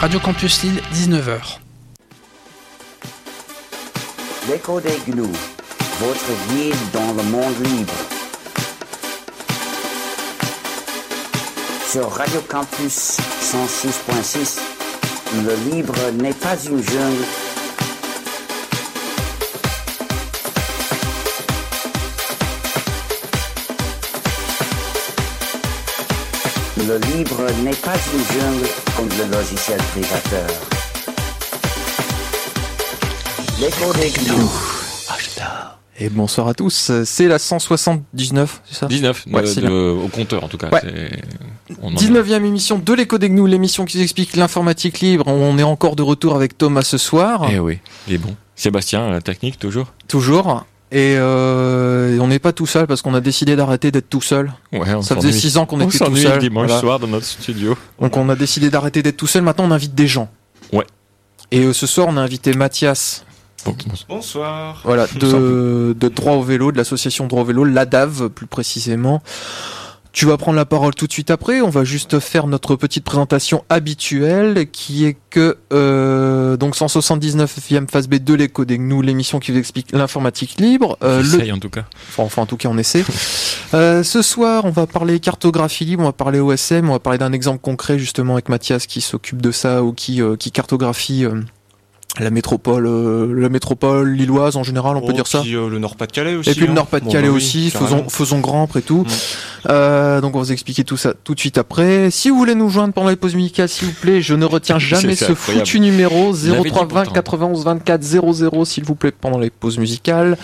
[0.00, 1.58] Radio Campus Lille, 19h.
[4.48, 5.32] L'écho des gnous,
[5.98, 7.92] votre guide dans le monde libre.
[11.90, 14.60] Sur Radio Campus 106.6,
[15.44, 17.24] le libre n'est pas une jungle.
[26.88, 30.48] Le libre n'est pas une jungle comme le logiciel privateur.
[33.60, 34.50] L'écho des gnous.
[36.00, 38.86] Et bonsoir à tous, c'est la 179, c'est ça?
[38.86, 40.04] 19, Ouais, de- c'est de- là.
[40.04, 40.68] au compteur en tout cas.
[40.70, 40.80] Ouais.
[40.80, 45.26] c'est- on en est- 19e émission de l'écho des gnous, l'émission qui explique l'informatique libre.
[45.26, 48.34] On est encore de retour avec Thomas ce soir, Eh oui, il est bon.
[48.54, 49.92] Sébastien, la technique toujours?
[50.06, 50.64] Toujours.
[50.90, 54.52] Et euh, on n'est pas tout seul parce qu'on a décidé d'arrêter d'être tout seul.
[54.72, 55.32] Ouais, on Ça faisait.
[55.32, 56.34] 6 ans qu'on On était tout s'ennuie seul.
[56.34, 56.80] le dimanche Voilà.
[56.80, 57.76] soir dans notre studio.
[58.00, 59.42] Donc on a décidé d'arrêter d'être tout seul.
[59.42, 60.30] Maintenant on invite des gens.
[60.72, 60.86] Ouais.
[61.50, 63.24] Et euh, ce soir on a invité Mathias,
[63.64, 63.74] Bon,
[64.08, 64.80] Bonsoir.
[64.84, 69.20] voilà, de, de droit au vélo, de l'association droit au vélo, l'ADAV plus précisément.
[70.12, 71.60] Tu vas prendre la parole tout de suite après.
[71.60, 78.08] On va juste faire notre petite présentation habituelle, qui est que euh, donc 179e phase
[78.08, 80.96] B de l'écho des gnous, l'émission qui vous explique l'informatique libre.
[81.02, 81.84] Euh, le en tout cas.
[82.08, 83.04] Enfin, enfin, en tout cas, on essaie.
[83.74, 87.18] Euh, ce soir, on va parler cartographie libre, on va parler OSM, on va parler
[87.18, 91.26] d'un exemple concret justement avec Mathias qui s'occupe de ça ou qui, euh, qui cartographie
[91.26, 91.42] euh,
[92.18, 95.40] la métropole, euh, la métropole lilloise en général, on peut Oh, dire ça.
[95.40, 96.50] puis, euh, le Nord-Pas-de-Calais aussi.
[96.50, 96.74] Et puis le hein.
[96.74, 99.02] Nord-Pas-de-Calais Bon, bah oui, aussi, faisons, faisons grand après tout.
[99.02, 99.10] Mm.
[99.70, 102.10] Euh, donc on va vous expliquer tout ça tout de suite après.
[102.10, 104.78] Si vous voulez nous joindre pendant les pauses musicales, s'il vous plaît, je ne retiens
[104.78, 105.66] jamais ce incroyable.
[105.66, 107.12] foutu numéro Je l'avais dit 03 20 pourtant.
[107.12, 110.38] 91 24 00 s'il vous plaît pendant les pauses musicales.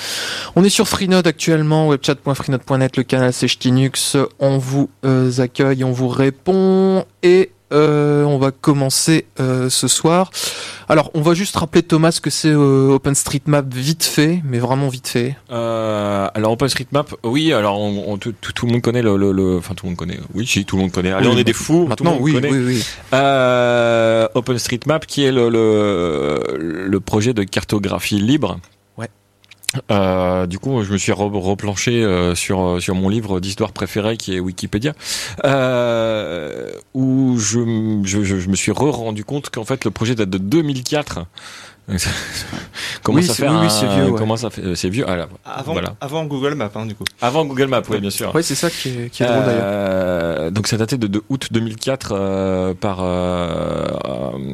[0.57, 4.17] On est sur Freenode actuellement, webchat.freenode.net, le canal c'est Ch'tinux.
[4.41, 10.31] On vous euh, accueille, on vous répond et euh, on va commencer euh, ce soir.
[10.89, 15.09] Alors, on va juste rappeler Thomas que c'est euh, OpenStreetMap vite fait, mais vraiment vite
[15.09, 15.37] fait.
[15.51, 19.57] Alors OpenStreetMap, oui, alors on, on- tout, tout- tout le monde connaît le, le- le-
[19.57, 20.19] enfin tout le monde connaît.
[20.35, 21.13] Oui, si tout le monde connaît.
[21.13, 21.85] Allez, Oui, on est des fous.
[21.85, 22.51] tout Maintenant, le monde oui, connaît.
[22.51, 22.85] oui, oui.
[24.35, 28.59] OpenStreetMap, qui est le projet de cartographie libre.
[29.91, 34.17] Euh, du coup, je me suis re- replanché euh, sur sur mon livre d'histoire préféré,
[34.17, 34.93] qui est Wikipédia,
[35.45, 40.15] euh, où je, je, je, je me suis re rendu compte qu'en fait le projet
[40.15, 41.27] date de 2004.
[43.03, 44.19] comment Oui, ça fait oui, oui, un- c'est vieux, ouais.
[44.19, 45.05] Comment ça fait euh, C'est vieux.
[45.07, 45.95] Ah, là, Avant, Voilà.
[46.01, 47.05] avant Google Maps, hein, du coup.
[47.21, 48.35] Avant Google Maps, oui, bien sûr.
[48.35, 49.63] Ouais, c'est ça qui est, qui est drôle d'ailleurs.
[49.65, 53.87] Euh, donc ça datait de, de août 2004 euh, par euh,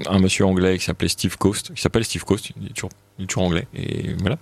[0.09, 1.71] un monsieur anglais qui s'appelait Steve Coast.
[1.75, 3.67] Il s'appelle Steve Coast, il est toujours, il est toujours anglais.
[3.77, 4.37] Et voilà.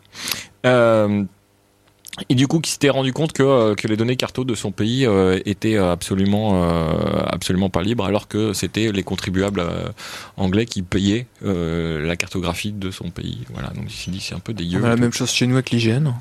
[2.29, 4.73] Et du coup, qui s'était rendu compte que, euh, que les données carto de son
[4.73, 9.89] pays euh, étaient euh, absolument, euh, absolument pas libres, alors que c'était les contribuables euh,
[10.37, 13.41] anglais qui payaient la cartographie de son pays.
[13.53, 14.81] Voilà, donc il s'est dit c'est un peu dégueu.
[14.83, 16.15] On a la même chose chez nous avec l'hygiène.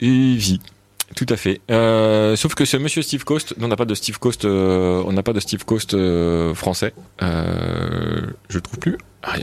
[0.00, 0.60] Et vie.
[1.16, 1.60] Tout à fait.
[1.70, 5.12] Euh, sauf que ce monsieur Steve Coast, on n'a pas de Steve Coast, euh, on
[5.12, 6.94] n'a pas de Steve Coast euh, français.
[7.20, 8.96] Je trouve plus.
[9.22, 9.34] Ah,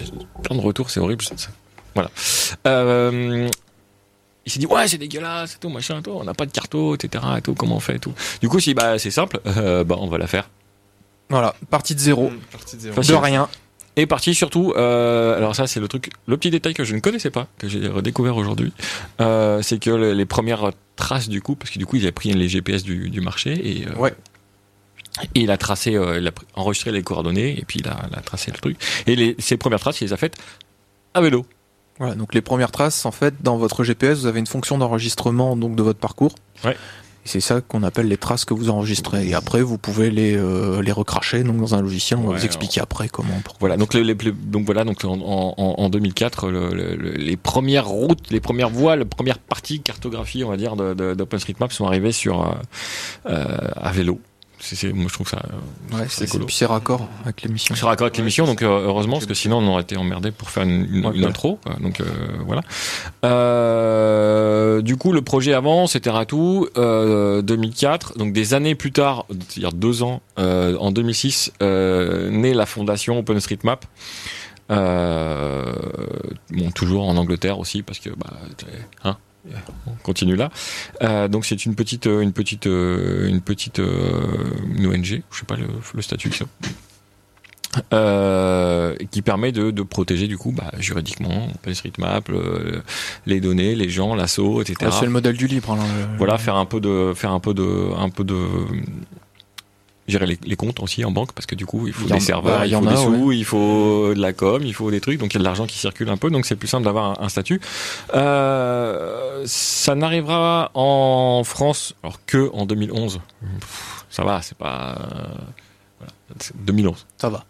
[0.43, 1.23] plein de retours, c'est horrible.
[1.23, 1.35] ça.
[1.93, 2.09] Voilà.
[4.47, 6.95] Il s'est dit ouais c'est dégueulasse et tout machin tout on n'a pas de carto
[6.95, 9.83] etc et tout comment on fait et tout du coup si bah c'est simple euh,
[9.83, 10.49] bah on va la faire
[11.29, 13.01] Voilà, partie de zéro, Mmh, partie de zéro.
[13.01, 13.49] de rien.
[13.97, 16.99] Et parti surtout, euh, alors ça c'est le truc, le petit détail que je ne
[17.01, 18.71] connaissais pas, que j'ai redécouvert aujourd'hui,
[19.21, 22.11] euh, c'est que le- les premières traces du coup, parce que du coup il a
[22.13, 24.13] pris les GPS du, du marché et, euh, Ouais.
[25.35, 28.07] et il a tracé, euh, il a pr- enregistré les coordonnées et puis il a,
[28.09, 28.77] il a tracé le truc.
[29.07, 30.35] Et les, ces premières traces il les a faites
[31.15, 31.45] à vélo.
[31.99, 35.55] Voilà, donc les premières traces, en fait, dans votre GPS, vous avez une fonction d'enregistrement
[35.55, 36.35] donc de votre parcours.
[36.63, 36.73] Ouais.
[37.25, 39.27] Et c'est ça qu'on appelle les traces que vous enregistrez.
[39.27, 42.19] Et après, vous pouvez les, euh, les recracher donc dans un logiciel.
[42.19, 43.33] On va Ouais, vous expliquer après comment.
[43.43, 43.57] pourquoi.
[43.59, 47.35] Voilà, donc, les, les- donc voilà, donc en, en, en 2004, le- le- le- les
[47.35, 51.73] premières routes, les premières voies, la première partie cartographie, on va dire, de- de- d'OpenStreetMap
[51.73, 52.51] sont arrivées sur euh,
[53.29, 54.21] euh, à vélo.
[54.59, 56.45] C'est, c'est- moi je trouve ça euh, Ouais, c'est c'est cool.
[56.47, 57.75] puis c'est raccord avec l'émission.
[57.75, 60.49] sur accord avec l'émission, donc euh, heureusement parce que sinon on aurait été emmerdé pour
[60.49, 61.59] faire une, une- Ouais, une intro.
[61.63, 61.75] quoi.
[61.79, 62.05] Donc euh,
[62.45, 62.61] voilà.
[63.23, 68.17] Euh, du coup, le projet avant, c'était Ratou, euh, 2004.
[68.17, 73.19] Donc des années plus tard, c'est-à-dire deux ans, euh, en 2006, euh, naît la fondation
[73.19, 73.85] OpenStreetMap.
[74.69, 75.63] Euh,
[76.51, 78.33] bon, toujours en Angleterre aussi parce que bah,
[79.05, 79.15] hein,
[79.87, 80.49] on continue là.
[81.03, 85.21] Euh, donc c'est une petite, euh, une petite, euh, une petite, une ONG.
[85.31, 86.45] Je sais pas le, le statut que ça.
[87.93, 92.81] Euh, qui permet de, de protéger du coup bah, juridiquement OpenStreetMap, le-
[93.27, 94.89] les données, les gens, l'assaut, etc.
[94.99, 95.71] C'est le modèle du libre.
[95.73, 95.77] hein,
[96.11, 98.35] le- Voilà, faire un peu de, faire un peu de, un peu de,
[100.07, 102.19] gérer les, les comptes aussi en banque parce que du coup il faut Il des
[102.19, 105.01] serveurs, bah, il faut a, des sous, il faut de la com, il faut des
[105.01, 106.85] trucs, donc il y a de l'argent qui circule un peu, donc c'est plus simple
[106.85, 107.59] d'avoir un, un statut.
[108.13, 113.19] Euh, ça n'arrivera en France alors que en 2011.
[113.59, 115.35] Pff, Ça va, c'est pas euh,
[115.99, 117.45] voilà, c'est 2011 Ça va.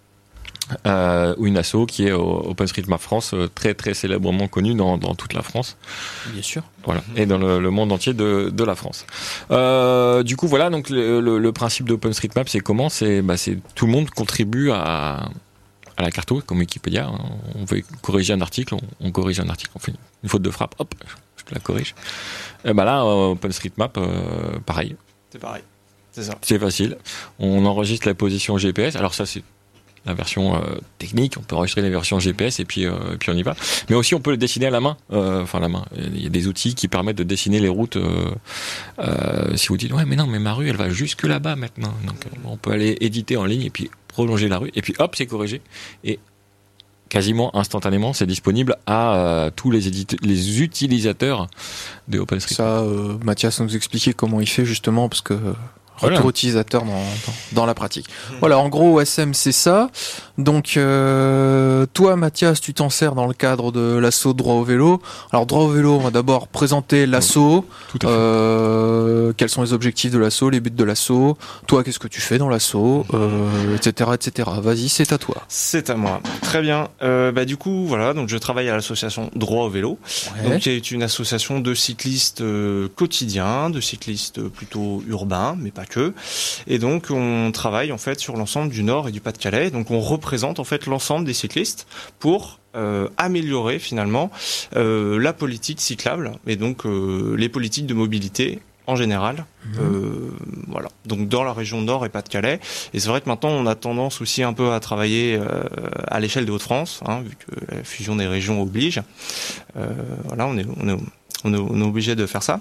[0.86, 5.16] Euh, ou une asso qui est OpenStreetMap France, euh, très très célèbrement connue dans, dans
[5.16, 5.78] toute la France,
[6.34, 6.64] Bien sûr.
[6.84, 9.06] voilà, et dans le, le monde entier de, de la France.
[9.52, 12.90] Euh, du coup, voilà, donc le, le, le principe d'OpenStreetMap, c'est comment?
[12.90, 13.36] C'est bah,
[13.76, 15.30] tout le monde contribue à
[16.00, 17.08] à la carto, comme Wikipédia.
[17.08, 17.18] hein.
[17.56, 20.52] On veut corriger un article, on, on corrige un article, on fait une, faute de
[20.52, 20.94] frappe, hop,
[21.38, 21.96] je te la corrige.
[22.66, 24.96] Et bah là, euh, OpenStreetMap, euh, pareil.
[25.32, 25.64] C'est pareil.
[26.12, 26.36] C'est ça.
[26.44, 26.98] C'est facile.
[27.40, 28.96] On enregistre la position GPS.
[28.96, 29.42] Alors ça, c'est
[30.08, 30.60] la version euh,
[30.98, 31.36] technique.
[31.38, 33.56] On peut enregistrer les versions GPS et puis euh, et puis on y va.
[33.90, 34.98] Mais aussi, on peut le dessiner à la main.
[35.12, 35.86] Euh, Enfin, la main.
[35.96, 37.98] Il y a des outils qui permettent de dessiner les routes.
[39.56, 41.94] si vous dites ouais, mais non, mais ma rue, elle va jusque là-bas maintenant.
[42.06, 44.72] Donc, on peut aller éditer en ligne et puis prolonger la rue.
[44.74, 45.62] Et puis hop, c'est corrigé.
[46.04, 46.20] Et
[47.08, 49.82] quasiment instantanément, c'est disponible à tous les,
[50.22, 51.48] les utilisateurs
[52.08, 52.58] de OpenStreetMap.
[52.58, 55.34] Ça, euh, Mathias nous expliquer comment il fait justement parce que
[55.98, 56.18] euh, Voilà.
[56.18, 58.08] retour utilisateur dans, dans, dans la pratique.
[58.40, 59.90] Voilà, en gros, OSM c'est ça.
[60.38, 65.02] Donc, euh, toi, Mathias, tu t'en sers dans le cadre de l'assaut droit au vélo.
[65.32, 67.66] Alors, droit au vélo, on va d'abord présenter l'assaut.
[67.90, 68.14] Tout à fait.
[68.14, 71.38] Euh, quels sont les objectifs de l'assaut, les buts de l'assaut.
[71.66, 74.50] Toi, qu'est-ce que tu fais dans l'assaut, euh, etc., etc.
[74.62, 75.38] Vas-y, c'est à toi.
[75.48, 76.22] C'est à moi.
[76.42, 76.90] Très bien.
[77.02, 79.98] Euh, bah, du coup, voilà, donc je travaille à l'association Droit au vélo,
[80.44, 85.86] donc, qui est une association de cyclistes euh, quotidiens, de cyclistes plutôt urbains, mais pas
[85.88, 86.14] que.
[86.68, 89.72] Et donc, on travaille en fait sur l'ensemble du Nord et du Pas-de-Calais.
[89.72, 91.88] Donc, on représente en fait l'ensemble des cyclistes
[92.20, 94.32] pour euh, améliorer finalement
[94.76, 99.46] euh, la politique cyclable et donc euh, les politiques de mobilité en général.
[99.80, 100.32] Euh,
[100.68, 100.88] voilà.
[101.06, 102.60] Donc dans la région Nord et Pas-de-Calais.
[102.94, 105.64] Et c'est vrai que maintenant on a tendance aussi un peu à travailler euh,
[106.08, 109.02] à l'échelle des Hauts-de-France, hein, vu que la fusion des régions oblige.
[109.76, 109.90] Euh,
[110.24, 110.98] voilà, on est, on est,
[111.44, 112.60] on est, on est obligé de faire ça.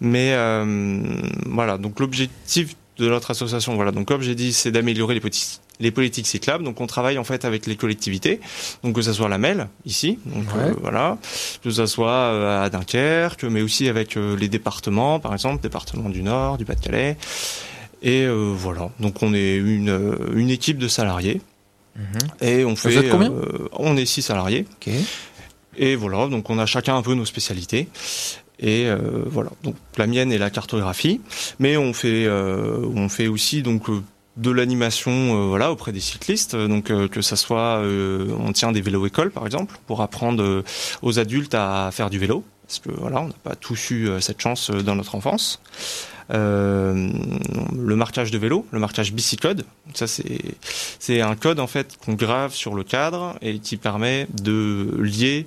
[0.00, 1.02] Mais euh,
[1.46, 5.60] voilà, donc l'objectif de notre association, voilà, donc comme j'ai dit, c'est d'améliorer les politiques
[5.82, 6.62] les politiques cyclables.
[6.62, 8.38] Donc on travaille en fait avec les collectivités,
[8.84, 10.64] donc que ce soit la MEL ici, donc Ouais.
[10.68, 11.16] euh, voilà,
[11.64, 16.10] que ce soit euh, à Dunkerque, mais aussi avec euh, les départements, par exemple, département
[16.10, 17.16] du Nord, du Pas-de-Calais.
[18.02, 21.40] Et voilà, donc on est une, une équipe de salariés
[22.40, 22.94] et on fait.
[22.96, 23.30] êtes combien
[23.74, 24.64] On est six salariés.
[24.76, 24.92] Ok.
[25.80, 27.88] Et voilà, donc on a chacun un peu nos spécialités.
[28.58, 31.22] Et euh, voilà, donc la mienne est la cartographie,
[31.58, 34.02] mais on fait euh, on fait aussi donc euh,
[34.36, 39.30] de l'animation voilà auprès des cyclistes, donc que ça soit on tient des vélos écoles
[39.30, 40.62] par exemple pour apprendre
[41.02, 44.40] aux adultes à faire du vélo parce que voilà on n'a pas tous eu cette
[44.40, 45.60] chance dans notre enfance.
[46.32, 47.10] Euh,
[47.76, 52.54] le marquage de vélo, le marquage bicicode, ça c'est un code en fait qu'on grave
[52.54, 55.46] sur le cadre et qui permet de lier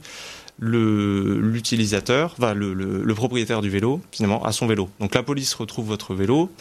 [0.59, 4.89] l'utilisateur, enfin, le, propriétaire du vélo finalement à son vélo.
[4.99, 6.51] Donc la police retrouve votre vélo.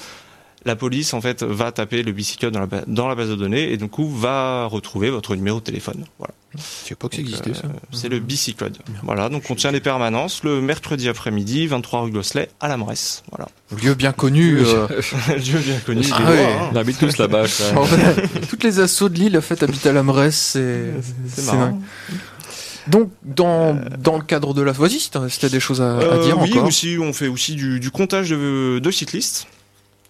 [0.65, 3.73] La police en fait va taper le bicicode dans la, dans la base de données
[3.73, 6.05] et du coup va retrouver votre numéro de téléphone.
[6.19, 6.35] Voilà.
[6.55, 7.67] Je sais pas que ça Donc, existait, ça.
[7.67, 8.77] euh, C'est le bicicode.
[9.03, 13.23] Voilà, donc on tient des permanences le mercredi après-midi, 23 rue Gosselet, à la Mresse.
[13.31, 13.49] Voilà.
[13.83, 14.59] Lieu bien connu.
[14.59, 14.87] euh,
[15.39, 16.05] Dieu bien connu.
[16.13, 16.71] Ah lois, hein.
[16.73, 17.45] On habite tous là-bas.
[17.77, 20.59] en fait, toutes les assauts de l'île, en fait, habitent à la Mresse,
[21.29, 21.81] c'est marrant.
[22.89, 24.73] Donc, dans, dans le cadre de la...
[24.73, 26.65] Vas-y, si si t'as des choses à, à Euh, dire oui, encore?
[26.67, 29.47] aussi, on fait aussi du, du comptage de, de cyclistes.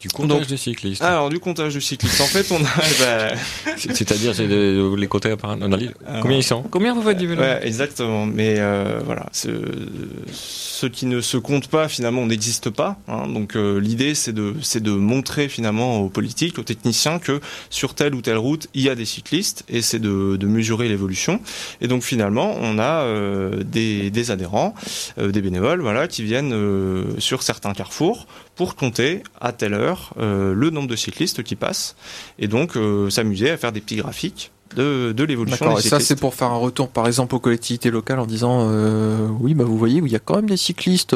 [0.03, 1.01] Du comptage Donc- des cyclistes.
[1.01, 2.21] Alors, du comptage de cyclistes.
[2.21, 2.59] En fait, on a.
[2.99, 3.37] bah,
[3.77, 5.53] C'est- C'est-à-dire, c'est de- les compter par.
[5.53, 5.79] Alors-
[6.21, 7.41] Combien ils sont Combien vous faites du vélo?
[7.41, 8.27] Ouais, exactement.
[8.27, 9.49] Mais euh, voilà, ce,
[10.33, 12.97] ce qui ne se compte pas, finalement, n'existe pas.
[13.09, 13.29] hein.
[13.29, 17.41] Donc, euh, l'idée, c'est de, c'est de montrer, finalement, aux politiques, aux techniciens, que
[17.71, 20.89] sur telle ou telle route, il y a des cyclistes, et c'est de, de mesurer
[20.89, 21.41] l'évolution.
[21.81, 24.75] Et donc, finalement, on a euh, des, des adhérents,
[25.19, 30.15] euh, des bénévoles, voilà, qui viennent euh, sur certains carrefours pour compter à telle heure
[30.19, 31.97] euh, le nombre de cyclistes qui passent,
[32.39, 36.01] et donc euh, s'amuser à faire des petits graphiques de, de l'évolution D'accord, et ça
[36.01, 39.65] c'est pour faire un retour par exemple aux collectivités locales en disant euh, oui bah
[39.65, 41.15] vous voyez il y a quand même des cyclistes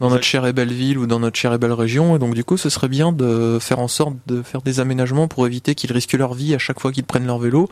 [0.00, 2.16] dans notre chère et belle ville ou dans notre chère et belle région.
[2.16, 5.28] Et donc du coup ce serait bien de faire en sorte de faire des aménagements
[5.28, 7.68] pour éviter qu'ils risquent leur vie à chaque fois qu'ils prennent leur vélo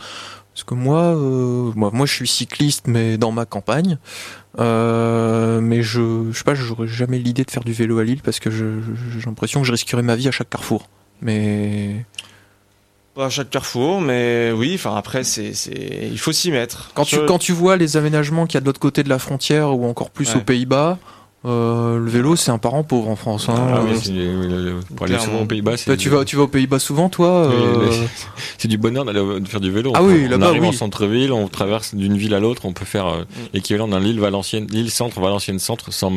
[0.57, 3.99] parce que moi euh, moi, moi je suis cycliste mais dans ma campagne
[4.59, 8.23] euh, mais je je sais pas j'aurais jamais l'idée de faire du vélo à Lille
[8.25, 8.65] parce que j'ai
[9.27, 10.89] l'impression que je risquerais ma vie à chaque carrefour
[11.21, 12.07] mais
[13.15, 16.91] Pas à chaque carrefour, mais oui, enfin après, c'est, c'est, il faut s'y mettre.
[16.95, 19.19] Quand tu, quand tu vois les aménagements qu'il y a de l'autre côté de la
[19.19, 20.37] frontière ou encore plus Ouais.
[20.41, 20.99] aux Pays-Bas,
[21.45, 23.49] Euh, le vélo, c'est un parent pauvre en France.
[23.49, 23.55] Hein.
[23.57, 27.09] Ah Euh, pour aller souvent aux Pays-Bas, bah, tu vas, tu vas aux Pays-Bas souvent,
[27.09, 27.89] toi euh,
[28.59, 29.93] c'est du bonheur d'aller faire du vélo.
[29.95, 30.77] Ah On- oui, on arrive en oui.
[30.77, 34.67] centre-ville, on traverse d'une ville à l'autre, on peut faire euh, l'équivalent d'un Lille Valenciennes,
[34.71, 36.13] Lille centre, Valenciennes centre, sans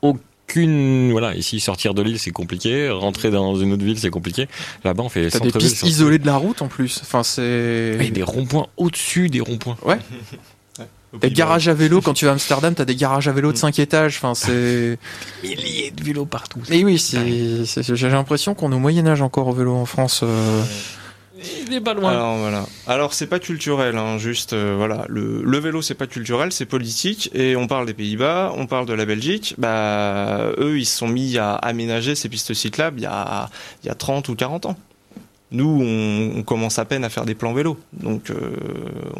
[0.00, 1.34] aucune voilà.
[1.34, 2.90] Ici, sortir de l'île, c'est compliqué.
[2.90, 4.48] Rentrer dans une autre ville, c'est compliqué.
[4.84, 7.00] Là-bas, on fait T'as des pistes isolées de la route en plus.
[7.02, 7.98] Enfin, c'est.
[8.12, 9.76] Des ronds-points au-dessus des ronds-points.
[11.20, 13.56] Des garages à vélo, quand tu vas à Amsterdam, t'as des garages à vélo de
[13.56, 13.60] Mm.
[13.60, 14.16] 5 étages.
[14.22, 14.98] Enfin, c'est.
[15.42, 16.60] Milliers de vélos partout.
[16.70, 20.20] Mais oui, J'ai l'impression qu'on est au Moyen-Âge encore au vélo en France.
[20.22, 20.62] euh.
[21.66, 22.12] Il est pas loin.
[22.12, 22.66] Alors voilà.
[22.86, 25.06] Alors c'est pas culturel, hein, juste euh, voilà.
[25.08, 27.30] Le, le vélo c'est pas culturel, c'est politique.
[27.34, 29.56] Et on parle des Pays-Bas, on parle de la Belgique.
[29.58, 33.50] Bah eux ils se sont mis à aménager ces pistes cyclables il y a
[33.82, 34.76] il y a 30 ou 40 ans.
[35.52, 35.66] Nous
[36.34, 38.36] on, on commence à peine à faire des plans vélo, donc euh,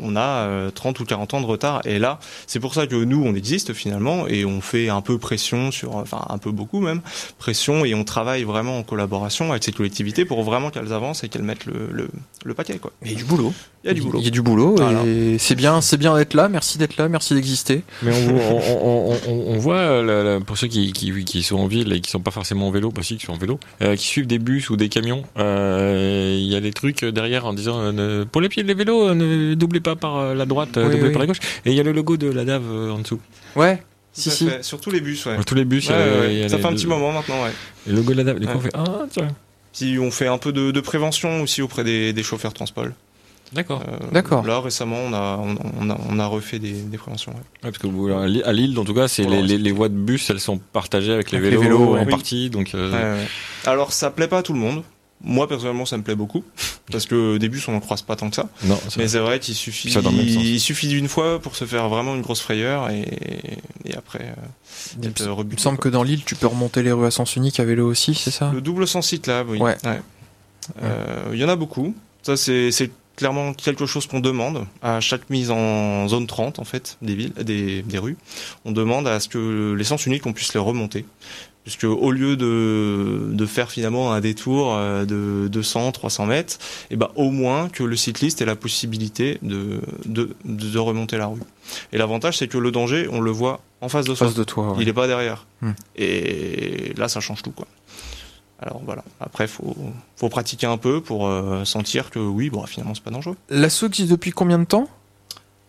[0.01, 1.81] on a euh, 30 ou 40 ans de retard.
[1.85, 5.19] Et là c'est pour ça que nous on existe finalement et on fait un peu
[5.19, 7.01] pression sur, enfin un peu beaucoup même
[7.39, 11.29] pression et on travaille vraiment en collaboration avec ces collectivités pour vraiment qu'elles avancent et
[11.29, 12.09] qu'elles mettent le, le,
[12.45, 12.93] le paquet quoi.
[13.05, 13.53] Il y a du boulot.
[13.85, 14.19] Il y a du boulot.
[14.21, 15.03] Il y a du boulot Voilà.
[15.05, 16.49] et c'est bien, c'est bien d'être là.
[16.49, 17.83] Merci d'être là, merci d'exister.
[18.03, 21.67] Mais on, on, on, on- on voit, euh, pour ceux qui, qui, qui sont en
[21.67, 23.97] ville et qui sont pas forcément en vélo, pas si qui sont en vélo, euh,
[23.97, 27.53] qui suivent des bus ou des camions, euh, il y a des trucs derrière en
[27.53, 30.47] disant euh, ne- pour les pieds les vélos, euh, ne doublez pas par euh, la
[30.47, 31.11] droite, Oui, doublez oui.
[31.13, 31.41] par la gauche.
[31.65, 33.21] Et il y a le logo de la DAV euh, en dessous.
[33.57, 33.83] Ouais.
[34.13, 34.47] Si si.
[34.49, 34.63] fait.
[34.63, 35.37] Sur tous les bus, ouais.
[35.47, 37.53] Tous les bus, Ouais, ouais, y a ça les- fait un petit moment maintenant, ouais.
[37.87, 38.39] Le logo de la DAV.
[38.39, 38.53] Les Ouais.
[38.57, 39.29] on fait ah tiens,
[39.73, 42.93] Puis on fait un peu de, de prévention aussi auprès des, des chauffeurs Transpol.
[43.55, 43.83] d'accord.
[43.89, 44.47] Euh, D'accord.
[44.47, 47.33] Là récemment, on a on, on a, on a refait des, des préventions.
[47.33, 47.39] ouais.
[47.39, 49.89] Ouais, parce que vous, à Lille- en tout cas, c'est les, c'est- les, les voies
[49.89, 52.75] de bus, elles sont partagées avec les Avec les vélos, vélos, en partie, donc.
[52.75, 53.27] euh, Ouais, ouais.
[53.65, 54.83] Alors ça plaît pas à tout le monde.
[55.25, 56.43] Moi personnellement, ça me plaît beaucoup
[56.91, 58.49] parce que des bus on en croise pas tant que ça.
[58.65, 62.23] Non, Mais c'est vrai qu'il suffit il suffit d'une fois pour se faire vraiment une
[62.23, 63.03] grosse frayeur et,
[63.85, 64.35] et après euh,
[65.01, 65.85] Il il me semble quoi.
[65.85, 68.31] que dans l'île, tu peux remonter les rues à sens unique à vélo aussi, c'est
[68.33, 68.51] ça?
[68.53, 69.61] Le double sens cyclable, oui.
[69.61, 69.77] Ouais.
[70.83, 71.95] Euh, Il y en a beaucoup.
[72.23, 76.97] Ça, c'est clairement quelque chose qu'on demande à chaque mise en zone 30, en fait,
[77.03, 78.17] des villes, des, des rues.
[78.65, 81.05] On demande à ce que les sens uniques, on puisse les remonter.
[81.65, 86.59] Puisque au lieu de, de faire finalement un détour euh, de 200, 300 mètres,
[86.91, 91.27] et ben au moins que le cycliste ait la possibilité de, de, de remonter la
[91.27, 91.39] rue.
[91.93, 94.27] Et l'avantage, c'est que le danger, on le voit en face de En soi.
[94.27, 94.73] face de toi.
[94.73, 94.79] ouais.
[94.83, 95.47] Il est pas derrière.
[95.61, 95.71] Hmm.
[95.95, 97.69] Et là, ça change tout, quoi.
[98.61, 99.05] Alors voilà.
[99.21, 99.77] Après, faut
[100.17, 103.37] faut pratiquer un peu pour euh, sentir que oui, bon, finalement, c'est pas dangereux.
[103.51, 104.89] L'assaut existe depuis combien de temps?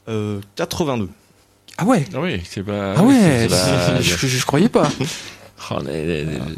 [0.10, 1.08] Euh, 82.
[1.78, 2.06] Ah ouais?
[2.14, 2.94] Ah oui, c'est pas.
[2.98, 3.48] Ah ouais.
[3.48, 4.90] c'est- c'est la- je, je- je croyais pas.
[5.72, 5.80] Oh,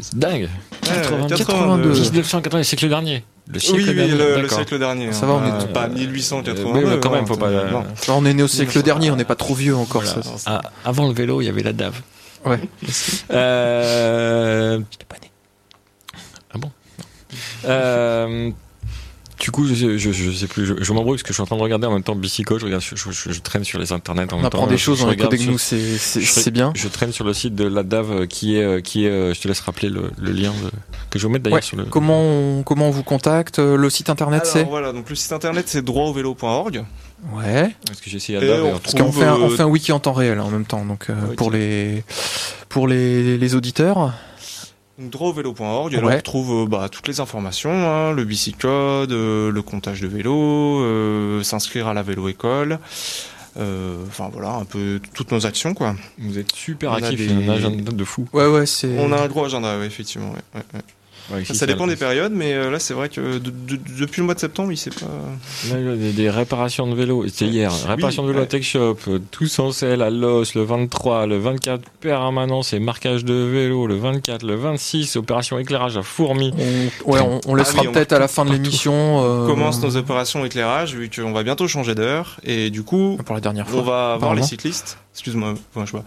[0.00, 0.48] c'est dingue.
[0.82, 1.36] 82.
[1.36, 1.88] 82.
[1.92, 3.24] 1980, le siècle dernier.
[3.52, 4.12] Le siècle Oui, oui, dernier.
[4.12, 4.58] le, le d'accord.
[4.58, 5.12] siècle dernier.
[5.12, 5.28] Ça hein.
[5.28, 6.78] va, on est Euh, pas Euh, 1882.
[6.78, 7.46] oui, mais quand même, hein, faut pas.
[7.48, 7.70] euh,
[8.08, 10.02] on est né au siècle dernier, on n'est pas trop vieux encore.
[10.02, 10.22] Voilà.
[10.22, 10.32] ça.
[10.46, 11.94] Ah, avant le vélo, il y avait la DAV.
[12.44, 12.60] Ouais.
[13.32, 15.30] Euh, J'étais pas né.
[16.54, 16.70] Ah bon?
[17.66, 18.50] Euh,
[19.38, 21.42] Du coup, je sais, je, je sais plus, je, je m'embrouille parce que je suis
[21.42, 23.64] en train de regarder en même temps Bicyco, je, regarde, sur- je, je- je traîne
[23.64, 24.66] sur les internets en On même apprend temps.
[24.66, 26.72] des je- choses, je on est regarde avec nous, c'est bien.
[26.74, 29.34] Je traîne sur le site de la DAV euh, qui est, euh, qui est euh,
[29.34, 30.70] je te laisse rappeler le, le lien de-
[31.10, 31.62] que je vais mettre d'ailleurs Ouais.
[31.62, 31.84] sur le.
[31.84, 34.64] Comment on, comment on vous contacte Le site internet Alors c'est?
[34.64, 36.84] voilà, donc le site internet c'est droitauvelo.org.
[37.34, 37.74] Ouais.
[37.86, 38.62] Parce que j'ai essayé DAV.
[38.64, 40.12] on en Parce fait- qu'on Trouve, fait, un, on euh, fait un wiki en temps
[40.14, 41.36] réel en même temps, donc euh, Ok.
[41.36, 42.04] pour les
[42.68, 44.12] pour les, les auditeurs.
[45.98, 46.14] Donc Ouais.
[46.14, 50.80] on retrouve euh, bah, toutes les informations, hein, le bicycode, euh, le comptage de vélo,
[50.80, 52.78] euh, s'inscrire à la vélo école,
[53.58, 55.94] euh, enfin voilà un peu toutes nos actions quoi.
[56.18, 58.26] Vous êtes super On a actif, des- il y a un agenda de fou.
[58.32, 58.98] Ouais ouais c'est.
[58.98, 60.30] On a un gros agenda ouais, effectivement.
[60.32, 60.80] ouais, ouais,
[61.32, 61.44] ouais.
[61.44, 64.34] Ça, dépend des périodes, mais euh, là c'est vrai que de- de- depuis le mois
[64.34, 65.06] de septembre il s'est pas.
[65.70, 67.72] Là, il y a des, des réparations de vélo, c'était hier.
[67.86, 68.44] Réparation de vélo ouais.
[68.44, 72.78] à Tech Shop, euh, tous en selle à l'os, le 23, le 24, permanence et
[72.78, 76.52] marquage de vélo, le 24, le 26, opération éclairage à fourmi.
[77.06, 78.92] On, ouais, on, on laissera Ah oui, on- peut-être à la fin de l'émission.
[79.24, 83.18] euh, On commence nos opérations éclairage vu qu'on va bientôt changer d'heure et du coup
[83.24, 83.82] Pour la dernière on fois.
[83.82, 84.98] va voir les cyclistes.
[85.16, 86.04] Excuse-moi, enfin, je pas.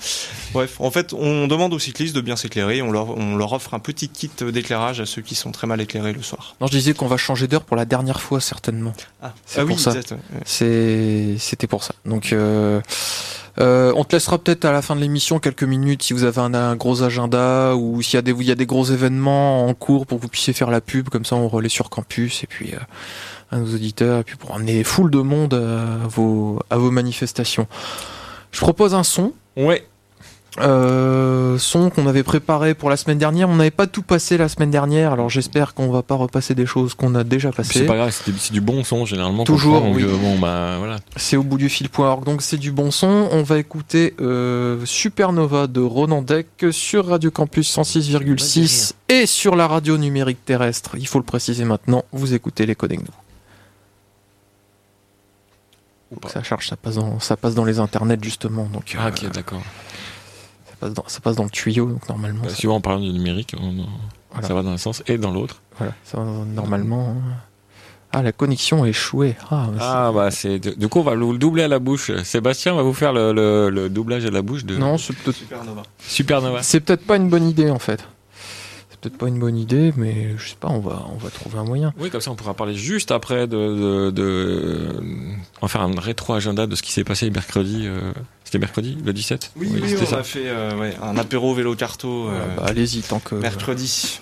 [0.53, 2.83] Bref, en fait, on demande aux cyclistes de bien s'éclairer.
[2.83, 5.81] On leur, on leur offre un petit kit d'éclairage à ceux qui sont très mal
[5.81, 6.55] éclairés le soir.
[6.61, 8.93] Non, je disais qu'on va changer d'heure pour la dernière fois certainement.
[9.23, 9.95] Ah, C'est ah oui, pour ça.
[9.95, 10.41] exact, ouais, ouais.
[10.45, 11.95] C'est c'était pour ça.
[12.05, 12.81] Donc euh,
[13.59, 16.41] euh, on te laissera peut-être à la fin de l'émission quelques minutes si vous avez
[16.41, 19.65] un, un gros agenda ou s'il y a des il y a des gros événements
[19.65, 22.43] en cours pour que vous puissiez faire la pub comme ça on relaie sur campus
[22.43, 22.77] et puis euh,
[23.51, 27.65] à nos auditeurs et puis pour amener foule de monde à vos à vos manifestations.
[28.51, 29.33] Je propose un son.
[29.57, 29.85] Ouais.
[30.59, 33.47] Euh, son qu'on avait préparé pour la semaine dernière.
[33.49, 36.65] On n'avait pas tout passé la semaine dernière, alors j'espère qu'on va pas repasser des
[36.65, 37.85] choses qu'on a déjà C'est passées.
[37.85, 39.43] pas grave, c'est c'est du bon son généralement.
[39.43, 40.03] Toujours, oui.
[40.03, 40.97] euh, bon, bah voilà.
[41.15, 43.29] C'est au bout du fil.org, donc c'est du bon son.
[43.31, 49.67] On va écouter euh, Supernova de Ronan Deck sur Radio Campus 106,6 et sur la
[49.67, 50.95] radio numérique terrestre.
[50.97, 53.05] Il faut le préciser maintenant, vous écoutez les codecs nous.
[56.11, 56.29] Ou pas.
[56.29, 59.31] Ça charge, ça passe dans, ça passe dans les internets justement, donc Ah, euh, ok,
[59.31, 59.61] d'accord.
[60.67, 62.99] ça, passe dans, ça passe dans le tuyau, donc normalement, Bah, ça, Suivant en parlant
[62.99, 63.85] du numérique, on-
[64.31, 64.47] Voilà.
[64.47, 65.61] ça va dans un sens et dans l'autre.
[65.77, 67.09] voilà, ça va normalement.
[67.17, 67.33] hein.
[68.11, 69.35] Ah, la connexion a échoué.
[69.51, 72.11] Ah, bah, Ah bah c'est du coup on va le doubler à la bouche.
[72.23, 75.37] Sébastien va vous faire le, le- le doublage à la bouche de non, c'est peut-être
[75.37, 75.83] Supernova.
[75.99, 76.63] Supernova.
[76.63, 78.03] C'est peut-être pas une bonne idée en fait.
[79.01, 81.63] Peut-être pas une bonne idée, mais je sais pas, on va, on va trouver un
[81.63, 81.93] moyen.
[81.99, 84.95] Oui, comme ça on pourra parler juste après de, de, de-
[85.61, 87.83] on va faire un rétro agenda de ce qui s'est passé mercredi.
[87.85, 88.11] euh,
[88.43, 89.51] C'était mercredi, le 17.
[89.55, 90.17] Oui, oui, c'était on ça.
[90.17, 93.35] a fait euh, ouais, un apéro vélo carto euh, Bah, allez-y tant que.
[93.35, 94.19] mercredi.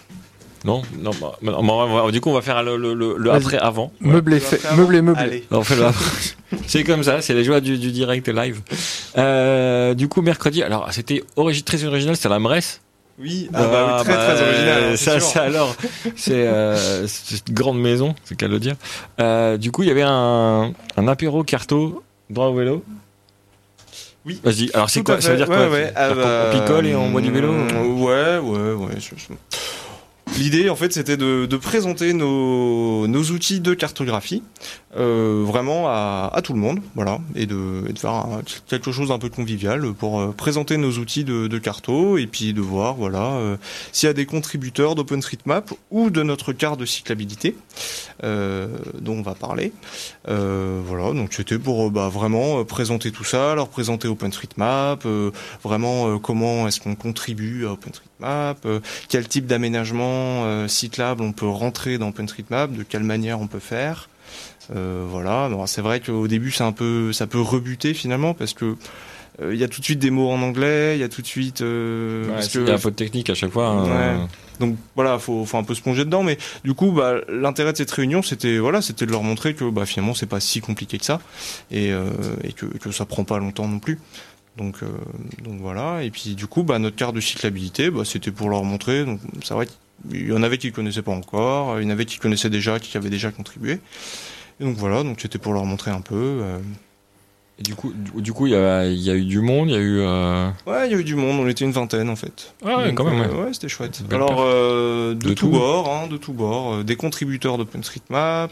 [0.65, 1.11] Non, non.
[1.21, 3.37] bah, bah, on va- du coup on va faire le, le, le- le Vas-y.
[3.45, 3.91] après avant.
[4.01, 5.21] Meublé, fait, meublé, meublé.
[5.23, 5.43] Allez.
[5.49, 5.85] On fait le
[6.67, 8.61] C'est comme ça, c'est les joies du, du direct live.
[9.17, 12.81] Euh, du coup mercredi, alors c'était origi- très original, c'était la Mresse.
[13.19, 14.83] Oui, ah bah, oui, très bah, très original.
[14.83, 15.41] hein, c'est ça, sûr.
[15.41, 15.75] alors,
[16.15, 17.07] c'est euh,
[17.47, 18.75] une grande maison, c'est qu'à le dire.
[19.19, 22.83] Euh, du coup, il y avait un, un apéro carto droit au vélo.
[24.25, 24.39] Oui.
[24.43, 24.69] Vas-y.
[24.73, 26.95] Alors c'est quoi Ça veut dire quoi ouais, ouais, C'est-à-dire ah bah, On picole et
[26.95, 27.51] on boit du vélo.
[27.53, 28.95] mm, Ouais, ouais, ouais.
[30.37, 34.43] L'idée, en fait, c'était de, de présenter nos, nos outils de cartographie
[34.97, 38.91] euh, vraiment à, à tout le monde, voilà, et de, et de faire un- quelque
[38.91, 42.61] chose d'un peu convivial pour euh, présenter nos outils de, de carto et puis de
[42.61, 43.57] voir, voilà, euh,
[43.91, 47.55] s'il y a des contributeurs d'OpenStreetMap ou de notre carte de cyclabilité
[48.23, 48.67] euh,
[48.99, 49.71] dont on va parler.
[50.29, 55.05] Euh, voilà, donc c'était pour bah, vraiment présenter tout ça, leur présenter OpenStreetMap,
[55.63, 58.67] vraiment comment est-ce qu'on contribue à OpenStreetMap,
[59.09, 64.09] quel type d'aménagement cyclable on peut rentrer dans OpenStreetMap, de quelle manière on peut faire.
[64.75, 68.75] Euh, voilà, c'est vrai qu'au début c'est un peu, ça peut rebuter finalement parce que
[69.41, 71.21] euh, il y a tout de suite des mots en anglais, il y a tout
[71.21, 73.67] de suite euh, Ouais, parce il y a un peu de technique à chaque fois.
[73.67, 74.17] hein.
[74.19, 74.27] Ouais.
[74.59, 77.77] donc voilà, faut, faut un peu se plonger dedans, mais du coup, bah, l'intérêt de
[77.77, 80.97] cette réunion, c'était voilà, c'était de leur montrer que bah, finalement, c'est pas si compliqué
[80.97, 81.21] que ça,
[81.71, 82.09] et, euh,
[82.43, 83.99] et que, que ça prend pas longtemps non plus.
[84.57, 84.87] Donc, euh,
[85.43, 86.01] donc voilà.
[86.03, 89.05] Et puis du coup, bah, notre carte de cyclabilité, bah, c'était pour leur montrer.
[89.05, 89.67] Donc c'est vrai
[90.09, 92.79] qu'il y en avait qui connaissaient pas encore, il y en avait qui connaissaient déjà,
[92.79, 93.79] qui avaient déjà contribué.
[94.59, 96.15] Et donc voilà, donc c'était pour leur montrer un peu.
[96.15, 96.57] euh.
[97.59, 99.67] Et du coup, du, du coup, il y a, il y a eu du monde,
[99.69, 99.97] il y a eu.
[100.01, 102.53] euh, Ouais, il y a eu du monde, on était une vingtaine en fait.
[102.63, 103.19] Ah ouais, Donc, quand même.
[103.19, 103.45] euh, ouais.
[103.45, 104.03] ouais, c'était chouette.
[104.07, 105.49] Belle Alors, euh, de, De tout tout.
[105.51, 108.51] bord, hein, de tout bord, euh, des contributeurs d'OpenStreetMap,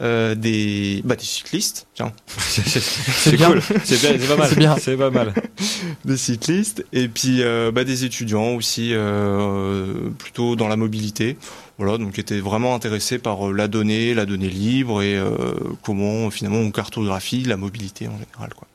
[0.00, 3.60] euh, des, bah, des cyclistes, tiens, C'est cool.
[3.82, 4.48] C'est bien, c'est pas mal.
[4.48, 4.76] C'est bien.
[4.78, 5.34] C'est pas mal.
[6.04, 11.36] des cyclistes, et puis euh, bah, des étudiants aussi, euh, plutôt dans la mobilité.
[11.80, 15.54] Voilà, donc qui étaient vraiment intéressés par euh, la donnée, la donnée libre et euh,
[15.82, 18.68] comment finalement on cartographie la mobilité en général, quoi.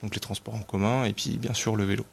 [0.00, 2.04] Donc les transports en commun et puis bien sûr le vélo.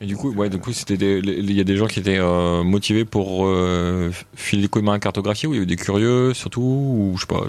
[0.00, 2.62] Et du coup, ouais, du coup, c'était il y a des gens qui étaient euh,
[2.62, 5.66] motivés pour euh, filer les coups de main à cartographier, ou il y a eu
[5.66, 7.46] des curieux surtout, ou je sais pas.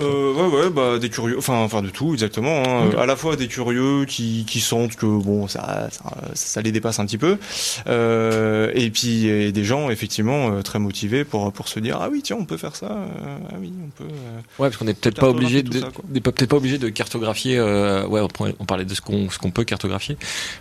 [0.00, 2.62] Euh, ouais, ouais, bah des curieux, enfin, enfin de tout, exactement.
[2.66, 2.86] Hein.
[2.88, 2.98] Ok.
[2.98, 6.02] À la fois des curieux qui, qui sentent que bon, ça, ça,
[6.34, 7.38] ça les dépasse un petit peu,
[7.86, 12.08] euh, et puis et des gens effectivement euh, très motivés pour pour se dire ah
[12.10, 14.04] oui tiens on peut faire ça, euh, ah oui on peut.
[14.10, 14.38] euh.
[14.58, 15.80] Ouais, parce qu'on n'est peut-être pas obligé de,
[16.20, 17.58] peut-être pas obligé de cartographier.
[17.58, 18.20] euh, ouais,
[18.58, 20.16] on, parlait de ce qu'on ce qu'on peut cartographier,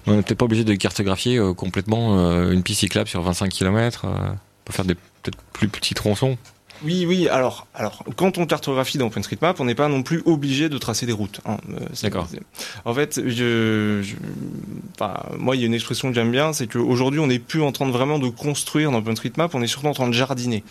[0.05, 3.21] mais on n'est peut-être pas obligé de cartographier euh, complètement euh, une piste cyclable sur
[3.21, 4.05] 25 km.
[4.05, 6.37] on peut faire des peut-être plus petits tronçons.
[6.83, 7.27] Oui, oui.
[7.27, 11.05] Alors, alors, quand on cartographie dans OpenStreetMap, on n'est pas non plus obligé de tracer
[11.05, 11.41] des routes.
[11.45, 11.57] hein.
[11.71, 12.27] Euh, c'est- D'accord.
[12.85, 14.15] En fait, je, je-
[14.99, 17.61] enfin, moi, il y a une expression que j'aime bien, c'est qu'aujourd'hui, on n'est plus
[17.61, 20.63] en train de vraiment de construire dans OpenStreetMap, on est surtout en train de jardiner.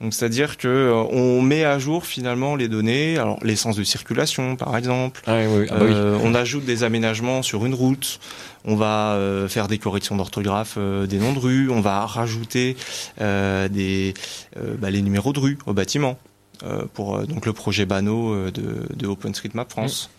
[0.00, 3.84] Donc, c'est-à-dire que euh, on met à jour finalement les données, alors les sens de
[3.84, 5.22] circulation, par exemple.
[5.26, 5.66] Ah, oui, oui.
[5.70, 5.92] Ah, bah oui.
[5.94, 8.18] Euh, on ajoute des aménagements sur une route.
[8.64, 11.70] On va euh, faire des corrections d'orthographe euh, des noms de rues.
[11.70, 12.76] On va rajouter
[13.20, 14.14] euh, des
[14.58, 16.18] euh, bah, les numéros de rue au bâtiment
[16.64, 20.10] euh, pour euh, donc le projet Bano euh, de, de OpenStreetMap France.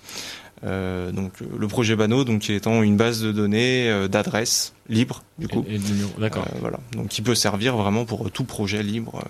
[0.64, 5.24] Euh, donc le projet Bano donc qui étant une base de données euh, d'adresses libres
[5.38, 5.66] du coup.
[5.70, 5.80] Et- et
[6.18, 6.46] D'accord.
[6.48, 6.80] Euh, voilà.
[6.94, 9.22] Donc qui peut servir vraiment pour tout projet libre.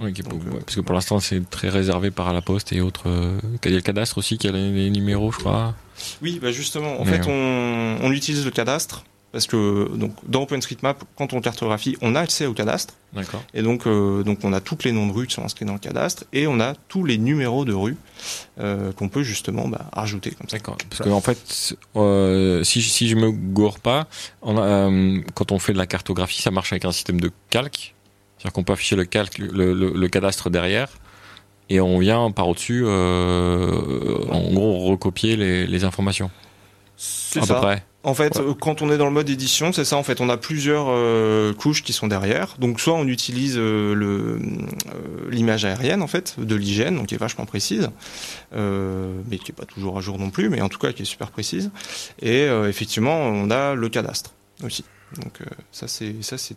[0.00, 2.80] Oui, qui est euh, parce que pour l'instant, c'est très réservé par la poste et
[2.80, 3.04] autres.
[3.06, 5.74] euh, Il y a le cadastre aussi qui a les, les numéros, je crois.
[6.22, 10.42] Oui, bah justement, en Mais, fait, on, on utilise le cadastre parce que donc dans
[10.42, 12.94] OpenStreetMap, quand on cartographie, on a accès au cadastre.
[13.12, 13.42] D'accord.
[13.54, 15.74] Et donc, euh, donc on a toutes les noms de rues qui sont inscrits dans
[15.74, 17.96] le cadastre et on a tous les numéros de rues
[18.58, 20.56] euh, qu'on peut justement bah, rajouter comme ça.
[20.56, 20.78] D'accord.
[20.88, 24.08] Parce qu'en en fait, euh, si, si je me gourre pas,
[24.42, 24.90] on a,
[25.34, 27.94] quand on fait de la cartographie, ça marche avec un système de calque.
[28.40, 30.88] C'est-à-dire qu'on peut afficher le calque, le, le, le cadastre derrière,
[31.68, 36.30] et on vient par au-dessus, euh, en gros, recopier les, les informations.
[36.96, 37.54] C'est ça.
[37.54, 37.84] peu près.
[38.02, 39.98] En fait, quand on est dans le mode édition, c'est ça.
[39.98, 42.56] En fait, on a plusieurs euh, couches qui sont derrière.
[42.58, 47.14] Donc, soit on utilise euh, le euh, l'image aérienne en fait de l'hygiène, donc qui
[47.14, 47.90] est vachement précise,
[48.52, 51.04] mais qui est pas toujours à jour non plus, mais en tout cas qui est
[51.04, 51.70] super précise.
[52.22, 54.32] Et effectivement, on a le cadastre
[54.64, 54.84] aussi.
[55.22, 55.40] Donc
[55.72, 56.56] ça c'est ça c'est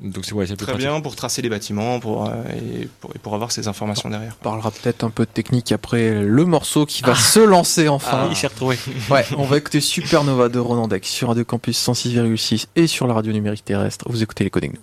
[0.00, 0.78] Donc c'est ouais, très pratique.
[0.78, 4.36] bien pour tracer les bâtiments, pour, euh, et pour et pour avoir ces informations derrière.
[4.40, 8.22] On parlera peut-être un peu de technique après le morceau qui va se lancer enfin.
[8.24, 8.78] Ah, il s'est retrouvé.
[9.10, 13.14] Ouais, on va écouter Supernova de Ronan Dex sur Radio Campus 106,6 et sur la
[13.14, 14.06] radio numérique terrestre.
[14.08, 14.74] Vous écoutez les Coding.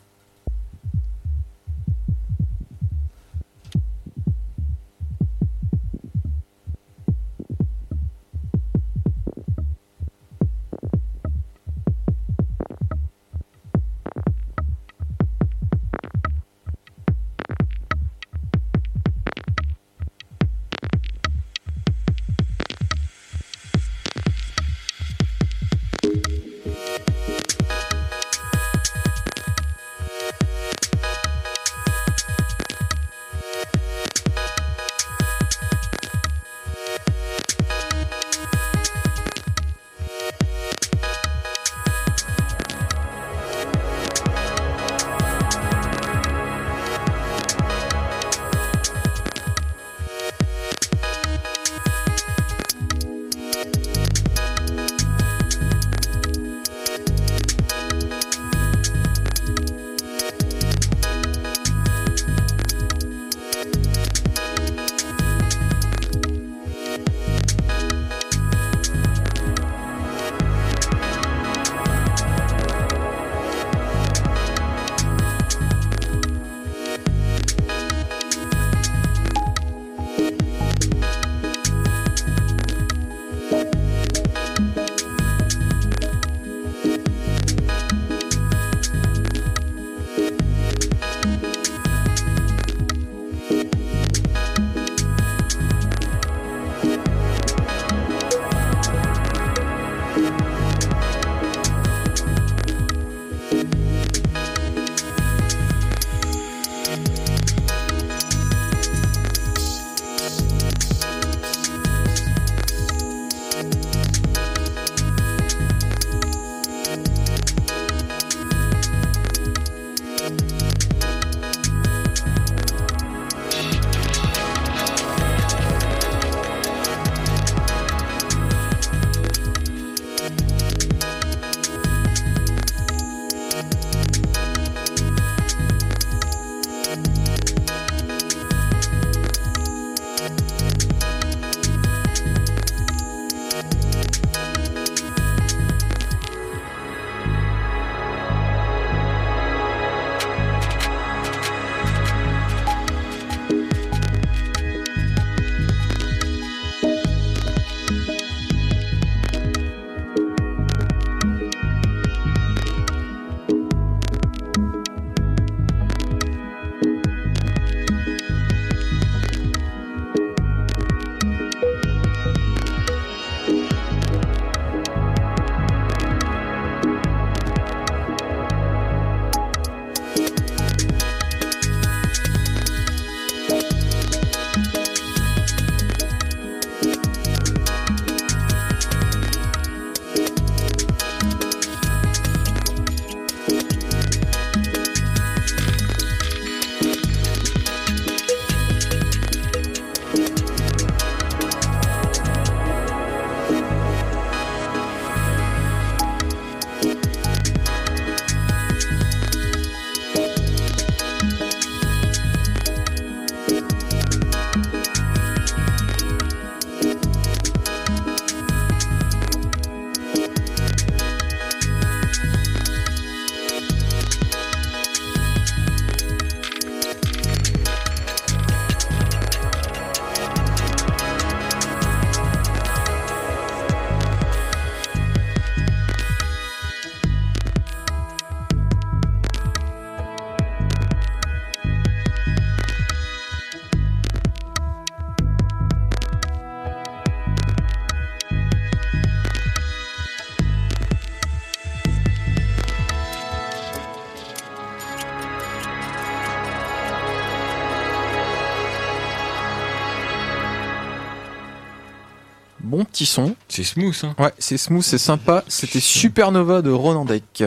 [262.99, 263.33] Petit son.
[263.47, 264.13] C'est smooth, hein.
[264.19, 265.45] Ouais, c'est smooth, c'est sympa.
[265.47, 267.45] C'était Supernova de Ronan Deck.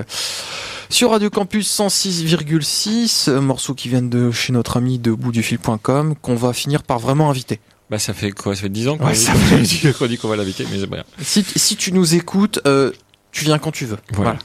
[0.89, 6.37] Sur Radio Campus 106,6, euh, morceau qui viennent de chez notre ami de boutdufil.com, qu'on
[6.37, 7.61] va finir par vraiment inviter.
[7.91, 8.55] Bah, ça fait quoi?
[8.55, 9.13] Ça fait 10 ans qu'on Ouais,
[10.09, 11.05] dit qu'on va l'inviter, mais c'est grave.
[11.21, 12.91] Si, si tu nous écoutes, euh,
[13.31, 13.99] tu viens quand tu veux.
[14.15, 14.39] Voilà.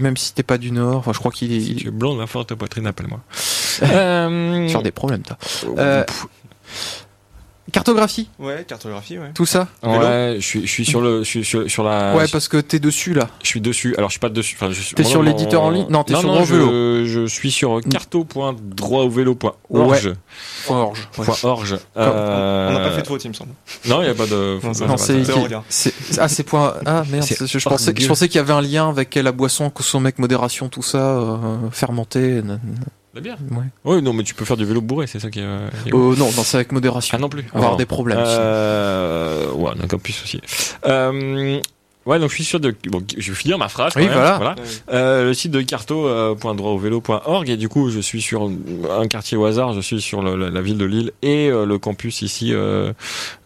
[0.00, 2.18] Même si t'es pas du Nord, enfin, je crois qu'il est, Si tu es blonde,
[2.18, 3.20] la forte poitrine, appelle-moi.
[3.82, 4.68] euh...
[4.68, 5.36] sur des problèmes, toi.
[5.76, 6.04] Euh,
[7.72, 9.30] Cartographie, Ouais, cartographie, ouais.
[9.34, 9.68] tout ça.
[9.82, 12.14] Ouais, je suis, je suis sur le, je suis sur, sur la.
[12.14, 13.28] Ouais, parce que t'es dessus là.
[13.42, 13.94] Je suis dessus.
[13.96, 14.54] Alors, je suis pas dessus.
[14.60, 14.94] Enfin, je suis.
[14.94, 15.86] T'es mon- sur mon- l'éditeur en ligne?
[15.88, 17.04] Non, t'es sur non, Droit je, Vélo.
[17.06, 19.54] Je suis sur carto.droitovélo.org.
[19.70, 20.12] Ouais.
[20.64, 21.08] Forge.
[21.18, 21.24] Ouais.
[21.24, 21.78] Point org.
[21.96, 23.52] On Euh, n'a pas fait de faute, il me semble.
[23.86, 24.58] Non, il n'y a pas de.
[24.86, 28.52] Non, c'est, ah, c'est point, ah, merde, je, je pensais, je pensais qu'il y avait
[28.52, 31.36] un lien avec la boisson, consommée avec modération, tout ça, euh,
[31.70, 32.42] fermenté.
[33.14, 33.36] La bière.
[33.52, 33.64] Ouais.
[33.84, 35.44] Oui, non, mais tu peux faire du vélo bourré, c'est ça qui est.
[35.44, 37.16] euh, Euh, non, non, c'est avec modération.
[37.16, 37.44] Ah non plus.
[37.54, 38.18] Avoir Ah, des problèmes.
[38.18, 40.40] Euh, ouais, on a encore plus aussi.
[42.06, 42.74] Euh, ouais, donc je suis sûr de.
[42.88, 43.92] Bon, je vais finir ma phrase.
[43.94, 44.54] quand Oui, même, voilà.
[44.92, 48.50] Euh, le site de carto.droitovélo.org et du coup je suis sur
[48.90, 51.64] un quartier au hasard, je suis sur le- la, la ville de Lille et euh,
[51.66, 52.52] le campus ici.
[52.52, 52.92] euh,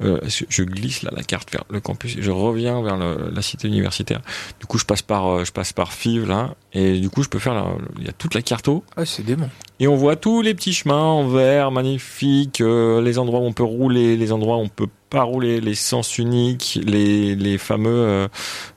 [0.03, 0.19] euh,
[0.49, 3.69] je, glisse là la carte vers le campus et je reviens vers le- la cité
[3.69, 4.21] universitaire.
[4.61, 7.29] Du coup je passe par euh, je passe par Fives là et du coup je
[7.29, 9.49] peux faire la- il y a toute la carto Ah, c'est démon.
[9.81, 13.53] Et on voit tous les petits chemins en vert, magnifiques, euh, les endroits où on
[13.53, 17.91] peut rouler, les endroits où on peut pas rouler, les sens uniques, les, les fameux
[17.91, 18.29] euh,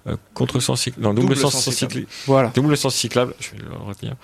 [0.08, 2.08] euh, contresens cyclables, non, double, Double sens, sens cyclable.
[2.26, 2.52] Voilà.
[2.54, 4.16] Double sens cyclable, je vais le retenir.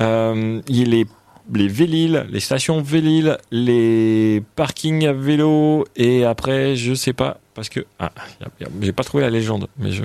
[0.00, 1.06] Euh, il y a les,
[1.54, 7.68] les Véliles, les stations Vélil, les parkings à vélo, et après, je sais pas, parce
[7.68, 8.10] que, ah,
[8.80, 10.02] j'ai pas trouvé la légende, mais je,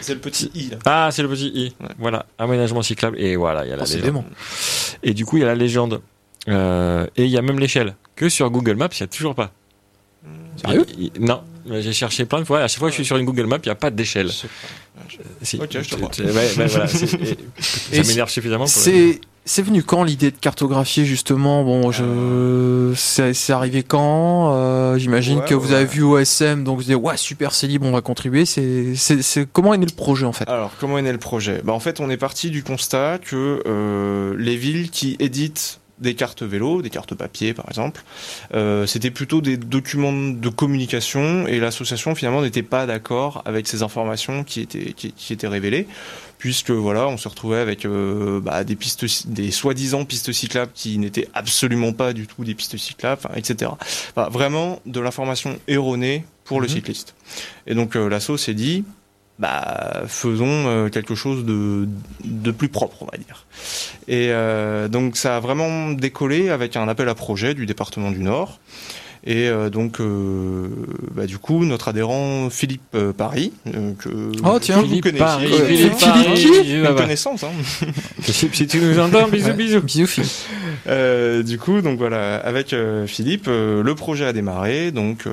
[0.00, 0.78] C'est le petit i, là.
[0.84, 1.72] ah, c'est le petit i.
[1.80, 1.88] Ouais.
[1.98, 4.06] Voilà, aménagement cyclable, et voilà, il y a la Oh, c'est légende.
[4.12, 4.24] démon.
[5.02, 6.00] Et du coup, il y a la légende.
[6.48, 7.94] Euh, et il y a même l'échelle.
[8.16, 9.50] Que sur Google Maps, il n'y a toujours pas.
[10.56, 10.84] Sérieux?
[10.98, 12.60] Il- il- Non, j'ai cherché plein de fois.
[12.62, 14.30] À chaque fois que je suis sur une Google Map, il n'y a pas d'échelle.
[14.30, 15.56] Je Si.
[15.60, 18.64] Ok, je te ouais, voilà, et- Et ça m'énerve suffisamment.
[18.64, 21.64] Pour C'est, c'est venu quand l'idée de cartographier justement?
[21.64, 24.54] Bon, je, c'est, c'est arrivé quand?
[24.54, 27.86] Euh, J'imagine Ouais, que vous avez vu OSM, donc vous dites ouais super, c'est libre,
[27.86, 28.46] on va contribuer.
[28.46, 30.48] C'est, c'est, c'est comment est né le projet en fait?
[30.48, 31.60] Alors, comment est né le projet?
[31.64, 36.14] Bah, En fait, on est parti du constat que euh, les villes qui éditent des
[36.14, 38.02] cartes vélo, des cartes papier par exemple,
[38.52, 43.82] euh, c'était plutôt des documents de communication et l'association finalement n'était pas d'accord avec ces
[43.84, 45.86] informations qui étaient, qui, qui étaient révélées
[46.44, 50.98] puisque voilà, on se retrouvait avec euh, bah, des pistes, des soi-disant pistes cyclables qui
[50.98, 53.70] n'étaient absolument pas du tout des pistes cyclables, etc.
[54.14, 56.74] Enfin, vraiment de l'information erronée pour le Mhm.
[56.74, 57.14] cycliste.
[57.66, 58.84] Et donc euh, l'asso s'est dit,
[59.38, 61.88] bah, faisons euh, quelque chose de,
[62.26, 63.46] de plus propre, on va dire.
[64.06, 68.18] Et euh, donc ça a vraiment décollé avec un appel à projet du département du
[68.18, 68.60] Nord.
[69.26, 70.68] Et euh, donc, euh,
[71.14, 74.10] bah, du coup, notre adhérent Philippe euh, Paris, euh, que,
[74.44, 74.76] Oh, tiens.
[74.76, 77.00] vous Philippe connaissez, Paris, Philippe Philippe Paris, qui Une bah, bah.
[77.02, 77.48] connaissance, hein.
[78.22, 79.54] Si, si tu nous entends, bisous, Ouais.
[79.54, 79.80] bisous.
[79.80, 80.24] Bisous Phil.
[80.88, 85.32] Euh, du coup, donc voilà, avec euh, Philippe, euh, le projet a démarré, donc euh,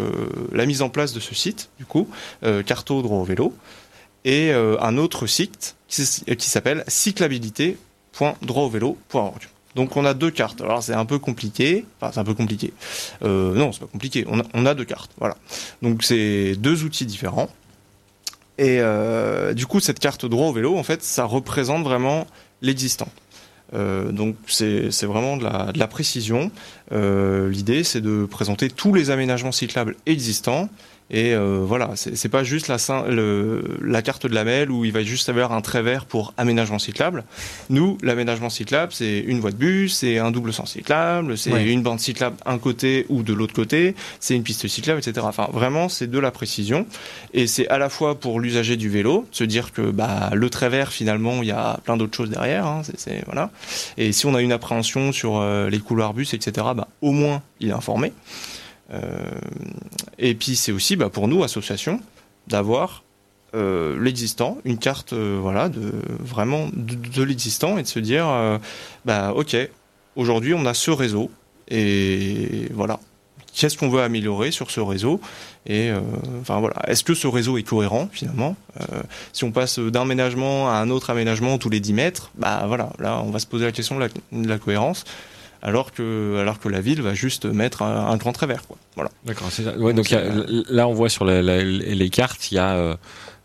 [0.53, 2.07] la mise en place de ce site, du coup,
[2.45, 3.53] euh, Carto droit au vélo,
[4.23, 6.05] et euh, un autre site qui,
[6.37, 9.41] qui s'appelle cyclabilité.droitvelo.org.
[9.75, 10.61] Donc on a deux cartes.
[10.61, 12.73] Alors c'est un peu compliqué, enfin c'est un peu compliqué.
[13.23, 14.25] Euh, non, c'est pas compliqué.
[14.27, 15.37] On a, deux cartes, voilà.
[15.81, 17.49] Donc c'est deux outils différents.
[18.57, 22.27] Et euh, du coup, cette carte droit au vélo, en fait, ça représente vraiment
[22.61, 23.07] l'existant.
[23.73, 25.43] Euh, donc c'est vraiment de
[25.77, 26.51] la, précision.
[26.91, 30.69] L'idée, c'est de présenter tous les aménagements cyclables existants.
[31.13, 32.77] Et euh, voilà, c'est pas juste la,
[33.09, 36.33] le, la carte de la MEL où il va juste avoir un trait vert pour
[36.37, 37.25] aménagement cyclable.
[37.69, 41.65] Nous, l'aménagement cyclable, c'est une voie de bus, c'est un double sens cyclable, c'est Ouais.
[41.69, 45.25] une bande cyclable un côté ou de l'autre côté, c'est une piste cyclable, etc.
[45.27, 46.85] Enfin, vraiment, c'est de la précision.
[47.33, 50.69] Et c'est à la fois pour l'usager du vélo, se dire que bah, le trait
[50.69, 52.65] vert, finalement, il y a plein d'autres choses derrière.
[52.65, 53.51] Hein, c'est- c'est- voilà.
[53.97, 57.41] Et si on a une appréhension sur euh, les couloirs bus, etc., bah, au moins,
[57.59, 58.13] il est informé.
[58.93, 58.99] Euh,
[60.17, 61.99] et puis, c'est aussi bah, pour nous, association,
[62.47, 63.03] d'avoir
[63.55, 68.27] euh, l'existant, une carte euh, voilà, de, vraiment de, l'existant et de se dire,
[69.05, 69.55] bah, ok,
[70.15, 71.31] aujourd'hui, on a ce réseau.
[71.69, 72.99] Et voilà.
[73.53, 75.19] Qu'est-ce qu'on veut améliorer sur ce réseau
[75.65, 75.91] Et
[76.39, 78.55] enfin voilà, est-ce que ce réseau est cohérent finalement
[79.33, 82.93] Si on passe d'un aménagement à un autre aménagement tous les 10 mètres, bah voilà,
[82.99, 85.03] là on va se poser la question de la cohérence,
[85.61, 88.77] alors que alors que la ville va juste mettre un, un grand trait vert quoi.
[88.95, 89.09] Voilà.
[89.25, 89.49] D'accord.
[89.77, 90.21] Ouais, donc a-
[90.69, 92.95] là, on voit sur la- la- les cartes, il y a euh,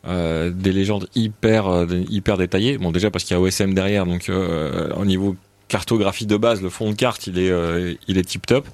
[0.09, 2.79] euh, des légendes hyper, euh, hyper détaillées.
[2.79, 5.37] Bon, déjà parce qu'il y a OSM derrière, donc euh, au niveau
[5.69, 8.67] cartographie de base, le fond de carte, il est, euh, il est tip top.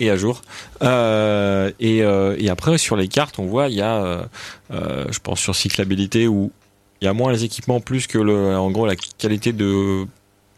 [0.00, 0.42] et à jour.
[0.82, 4.22] Euh, et, euh, et après, sur les cartes, on voit, il y a, euh,
[4.72, 6.50] euh, je pense, sur cyclabilité où
[7.00, 10.04] il y a moins les équipements plus que le, en gros, la qualité de,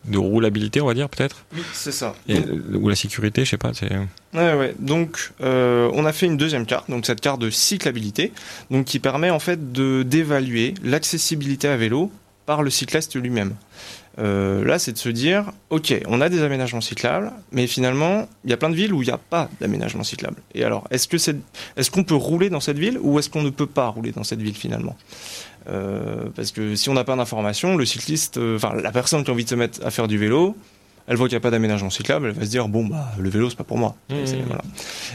[0.07, 1.45] de roulabilité, on va dire, peut-être?
[1.55, 2.15] Oui, c'est ça.
[2.29, 2.39] Et-
[2.75, 3.73] Ou la sécurité, je sais pas.
[3.75, 3.91] c'est-
[4.35, 4.75] Ouais, ouais.
[4.79, 8.33] Donc, euh, on a fait une deuxième carte, donc cette carte de cyclabilité,
[8.71, 12.11] donc qui permet en fait de d'évaluer l'accessibilité à vélo
[12.47, 13.55] par le cycliste lui-même.
[14.19, 18.51] Euh, là, c'est de se dire, ok, on a des aménagements cyclables, mais finalement, il
[18.51, 20.37] y a plein de villes où il n'y a pas d'aménagement cyclable.
[20.55, 21.37] Et alors, est-ce que c'est,
[21.77, 24.25] est-ce qu'on peut rouler dans cette ville ou est-ce qu'on ne peut pas rouler dans
[24.25, 24.97] cette ville finalement?
[25.69, 29.31] Euh, Parce que si on n'a pas d'information, le cycliste, euh, enfin la personne qui
[29.31, 30.57] a envie de se mettre à faire du vélo,
[31.07, 33.29] elle voit qu'il n'y a pas d'aménagement cyclable, elle va se dire bon bah le
[33.29, 33.97] vélo c'est pas pour moi.
[34.11, 34.15] Mmh.
[34.47, 34.63] Voilà.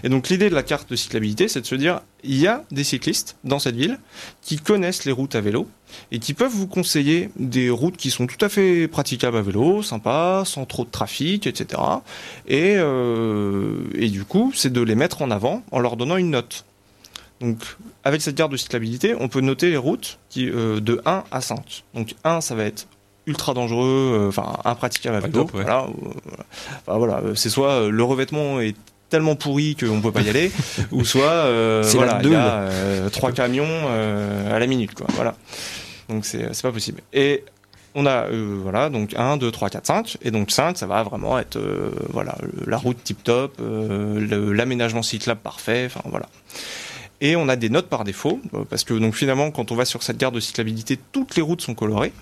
[0.03, 2.63] Et donc l'idée de la carte de cyclabilité, c'est de se dire il y a
[2.71, 3.99] des cyclistes dans cette ville
[4.41, 5.67] qui connaissent les routes à vélo
[6.11, 9.81] et qui peuvent vous conseiller des routes qui sont tout à fait praticables à vélo,
[9.81, 11.81] sympas, sans trop de trafic, etc.
[12.47, 16.29] Et, euh, et du coup, c'est de les mettre en avant en leur donnant une
[16.29, 16.65] note.
[17.39, 17.57] Donc,
[18.03, 21.41] avec cette carte de cyclabilité, on peut noter les routes qui, euh, de 1 à
[21.41, 21.83] 5.
[21.93, 22.87] Donc, 1, ça va être
[23.29, 25.43] ultra dangereux, euh, enfin, impraticable à vélo.
[25.43, 25.63] ouais.
[25.63, 26.09] Voilà, euh,
[26.85, 28.75] enfin, voilà, euh, c'est soit le revêtement est
[29.09, 30.51] tellement pourri qu'on peut pas y aller,
[30.91, 35.07] ou soit euh, voilà, il y a euh, trois camions euh, à la minute, quoi.
[35.15, 35.35] Voilà.
[36.07, 37.01] Donc c'est c'est pas possible.
[37.13, 37.43] Et
[37.95, 41.39] on a voilà donc 1 2 3 4 5 et donc 5 ça va vraiment
[41.39, 41.59] être
[42.09, 42.35] voilà
[42.67, 46.27] la route tip top l'aménagement cyclable parfait enfin voilà
[47.19, 48.39] et on a des notes par défaut
[48.69, 51.61] parce que donc finalement quand on va sur cette carte de cyclabilité toutes les routes
[51.61, 52.13] sont colorées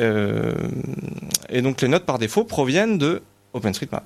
[0.00, 0.52] Euh,
[1.48, 3.22] et donc les notes par défaut proviennent de
[3.54, 4.04] OpenStreetMap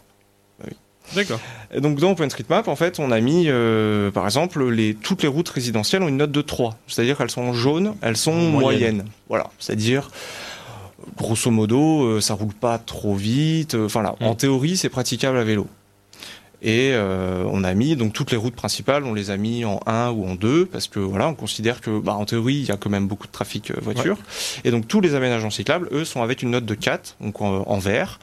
[1.16, 1.40] D'accord.
[1.74, 5.28] et donc dans OpenStreetMap, en fait, on a mis, euh, par exemple, les, toutes les
[5.28, 6.76] routes résidentielles ont une note de 3.
[6.86, 8.52] C'est-à-dire qu'elles sont jaunes, elles sont Moyennes.
[8.52, 9.04] moyennes.
[9.28, 9.50] Voilà.
[9.58, 10.08] C'est-à-dire,
[11.16, 13.74] grosso modo, euh, ça roule pas trop vite.
[13.74, 14.24] euh, Enfin là, Mm.
[14.24, 15.66] en théorie, c'est praticable à vélo.
[16.62, 19.80] Et euh, on a mis donc toutes les routes principales, on les a mis en
[19.86, 22.70] 1 ou en 2 parce que voilà, on considère que bah, en théorie, il y
[22.70, 24.18] a quand même beaucoup de trafic euh, voiture.
[24.64, 27.62] Et donc tous les aménagements cyclables, eux, sont avec une note de 4, donc en,
[27.66, 28.18] en vert,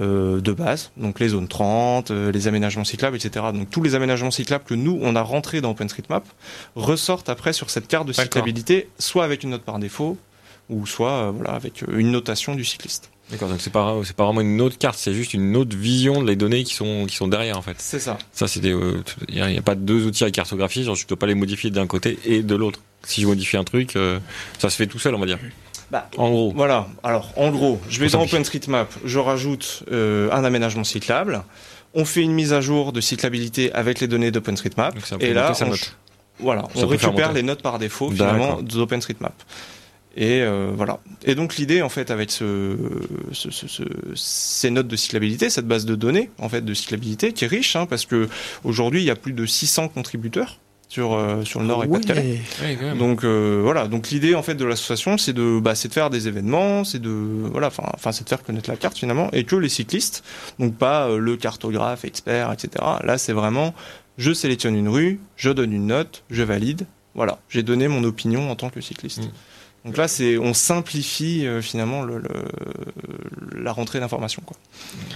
[0.00, 0.90] euh, de base.
[0.96, 3.46] Donc les zones 30, euh, les aménagements cyclables, etc.
[3.52, 6.24] Donc tous les aménagements cyclables que nous, on a rentrés dans OpenStreetMap,
[6.74, 10.18] ressortent après sur cette carte de cyclabilité, soit avec une note par défaut,
[10.68, 13.10] ou soit euh, voilà, avec une notation du cycliste.
[13.30, 13.48] D'accord.
[13.48, 16.28] Donc c'est pas c'est pas vraiment une autre carte, c'est juste une autre vision de
[16.28, 17.74] les données qui sont qui sont derrière en fait.
[17.78, 18.18] C'est ça.
[18.32, 21.26] Ça des euh, il y, a- pas deux outils à cartographie, genre je dois pas
[21.26, 22.80] les modifier d'un côté et de l'autre.
[23.02, 24.20] Si je modifie un truc, euh,
[24.58, 25.38] ça se fait tout seul on va dire.
[25.90, 26.52] Bah, En gros.
[26.54, 28.22] Voilà, alors en gros, je vais dans.
[28.22, 31.42] OpenStreetMap, je rajoute euh, un aménagement cyclable,
[31.94, 35.70] on fait une mise à jour de cyclabilité avec les données d'OpenStreetMap, et là, on,
[36.38, 39.34] voilà, Ça on récupère les notes par défaut finalement d'OpenStreetMap.
[40.18, 41.00] Et euh, voilà.
[41.24, 42.76] Et donc l'idée en fait avec ce,
[43.32, 43.82] ce- ce- ce-
[44.14, 47.76] ces notes de cyclabilité, cette base de données en fait de cyclabilité qui est riche,
[47.76, 48.28] hein, parce que
[48.64, 52.40] aujourd'hui il y a plus de 600 contributeurs sur euh, sur le Nord et Pas-de-Calais.
[52.62, 52.98] Ouais, quand même.
[52.98, 56.08] Donc euh, voilà, donc l'idée en fait de l'association, c'est de, bah, c'est de faire
[56.10, 59.44] des événements, c'est de, voilà, enfin, enfin, c'est de faire connaître la carte finalement, et
[59.44, 60.24] que les cyclistes,
[60.58, 62.70] donc pas euh, le cartographe expert, etc.
[63.04, 63.74] Là, c'est vraiment,
[64.16, 68.48] je sélectionne une rue, je donne une note, je valide, voilà, j'ai donné mon opinion
[68.50, 69.24] en tant que cycliste.
[69.24, 69.30] Mm.
[69.86, 74.56] Donc là, c'est, on simplifie euh, finalement le, le- la rentrée d'informations, quoi.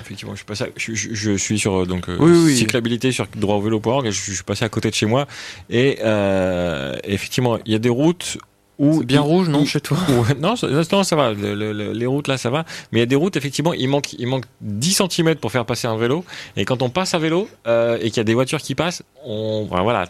[0.01, 2.57] Effectivement, je suis passé, à- je, je- je suis sur donc euh, Oui, oui.
[2.57, 5.27] cyclabilité sur droitauvélo.org et je, je suis passé à côté de chez moi
[5.69, 8.39] et euh, effectivement il y a des routes
[8.79, 9.99] où C'est bien il- rouge, non, où- chez toi
[10.41, 11.33] non, ça, non, ça va.
[11.33, 12.65] Le- le- le- les routes là, ça va.
[12.93, 15.67] Mais il y a des routes, effectivement, il manque, il manque 10 cm pour faire
[15.67, 16.25] passer un vélo.
[16.57, 19.03] Et quand on passe à vélo euh, et qu'il y a des voitures qui passent,
[19.25, 20.09] on, voilà,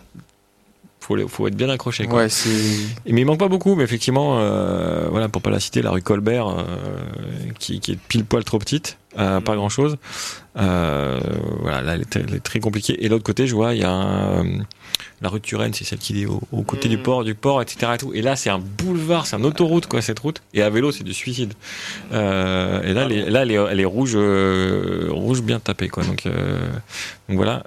[1.19, 2.07] faut, faut être bien accroché.
[2.07, 2.21] Quoi.
[2.25, 2.29] Ouais,
[3.07, 3.75] Mais il manque pas beaucoup.
[3.75, 6.63] Mais effectivement, euh, voilà, pour pas la citer, la rue Colbert, euh,
[7.59, 9.97] qui, qui est pile poil trop petite, euh, pas grand chose.
[10.57, 11.21] Euh,
[11.61, 13.05] voilà, là, elle est, très- elle est très compliquée.
[13.05, 14.45] Et l'autre côté, je vois, il y a un,
[15.23, 17.03] la rue de Turenne, c'est celle qui est au, au côté du Mm.
[17.03, 17.93] port, du port, etc.
[17.95, 18.13] Et, tout.
[18.15, 20.43] et là, c'est un boulevard, c'est un autoroute, quoi, cette route.
[20.55, 21.55] Et à vélo, c'est du suicide.
[22.13, 26.05] Euh, et là, elle est, là, elle est, rouge, euh, rouge bien tapée, quoi.
[26.05, 26.59] Donc, euh,
[27.29, 27.65] donc voilà.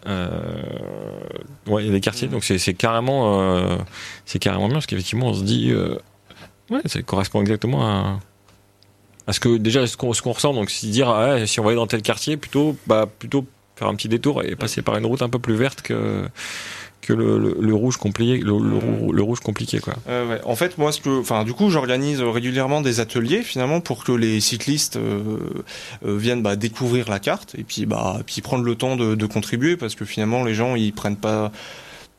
[1.68, 2.28] Ouais, il y a des quartiers.
[2.28, 3.78] Donc c'est, carrément,
[4.26, 5.74] c'est carrément bien parce qu'effectivement, on se dit,
[6.70, 8.20] ouais, ça correspond exactement à,
[9.28, 10.54] à ce que déjà ce qu'on, ressent.
[10.54, 13.88] Donc si dire, ah si on va aller dans tel quartier, plutôt, bah, plutôt faire
[13.88, 16.28] un petit détour et passer par une route un peu plus verte que
[17.04, 19.94] que le, le, le rouge compliqué, le, le, rou- le rouge compliqué, quoi.
[20.10, 20.42] Euh, ouais.
[20.46, 24.12] En fait, moi, ce que, enfin, du coup, j'organise régulièrement des ateliers finalement pour que
[24.12, 25.22] les cyclistes euh,
[26.06, 29.26] euh, viennent bah, découvrir la carte et puis bah, puis prendre le temps de, de
[29.26, 31.52] contribuer parce que finalement, les gens ils prennent pas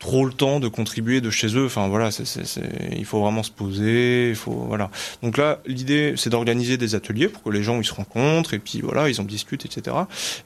[0.05, 1.65] trop le temps de contribuer de chez eux.
[1.65, 2.61] Enfin voilà, c'est, c'est, c'est-
[2.95, 4.29] il faut vraiment se poser.
[4.29, 4.91] Il faut voilà.
[5.23, 8.59] Donc là, l'idée c'est d'organiser des ateliers pour que les gens ils se rencontrent et
[8.59, 9.97] puis voilà, ils en discutent, etc.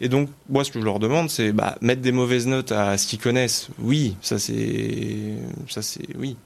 [0.00, 2.96] Et donc moi, ce que je leur demande, c'est bah, mettre des mauvaises notes à
[2.98, 3.66] ce qu'ils connaissent.
[3.80, 5.34] Oui, ça c'est
[5.68, 6.36] ça c'est oui.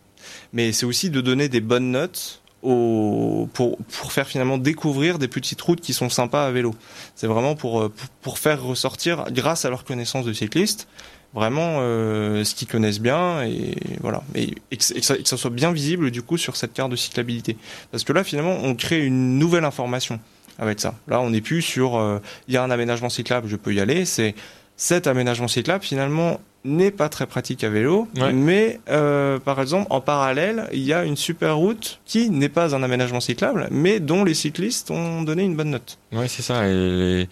[0.55, 5.29] Mais c'est aussi de donner des bonnes notes au, pour, pour faire finalement découvrir des
[5.29, 6.75] petites routes qui sont sympas à vélo.
[7.15, 10.87] C'est vraiment pour, euh, pour, pour faire ressortir, grâce à leur connaissance de cyclistes,
[11.35, 14.23] vraiment euh, ce qu'ils connaissent bien et voilà.
[14.35, 17.57] Et, que, et ça soit bien visible du coup sur cette carte de cyclabilité.
[17.91, 20.21] Parce que là finalement on crée une nouvelle information
[20.59, 20.95] avec ça.
[21.09, 23.81] Là on n'est plus sur euh, il y a un aménagement cyclable, je peux y
[23.81, 24.05] aller.
[24.05, 24.35] C'est
[24.77, 28.33] cet aménagement cyclable finalement n'est pas très pratique à vélo, Ouais.
[28.33, 32.75] mais euh, par exemple en parallèle il y a une super route qui n'est pas
[32.77, 35.99] un aménagement cyclable, mais dont les cyclistes ont donné une bonne note.
[36.13, 36.69] Ouais, c'est ça.
[36.69, 37.29] Et les-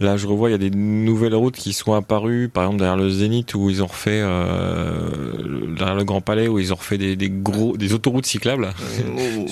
[0.00, 2.96] là, je revois, il y a des nouvelles routes qui sont apparues, par exemple derrière
[2.96, 6.98] le Zénith où ils ont refait, euh, derrière le Grand Palais où ils ont refait
[6.98, 8.68] des, des gros, des autoroutes cyclables.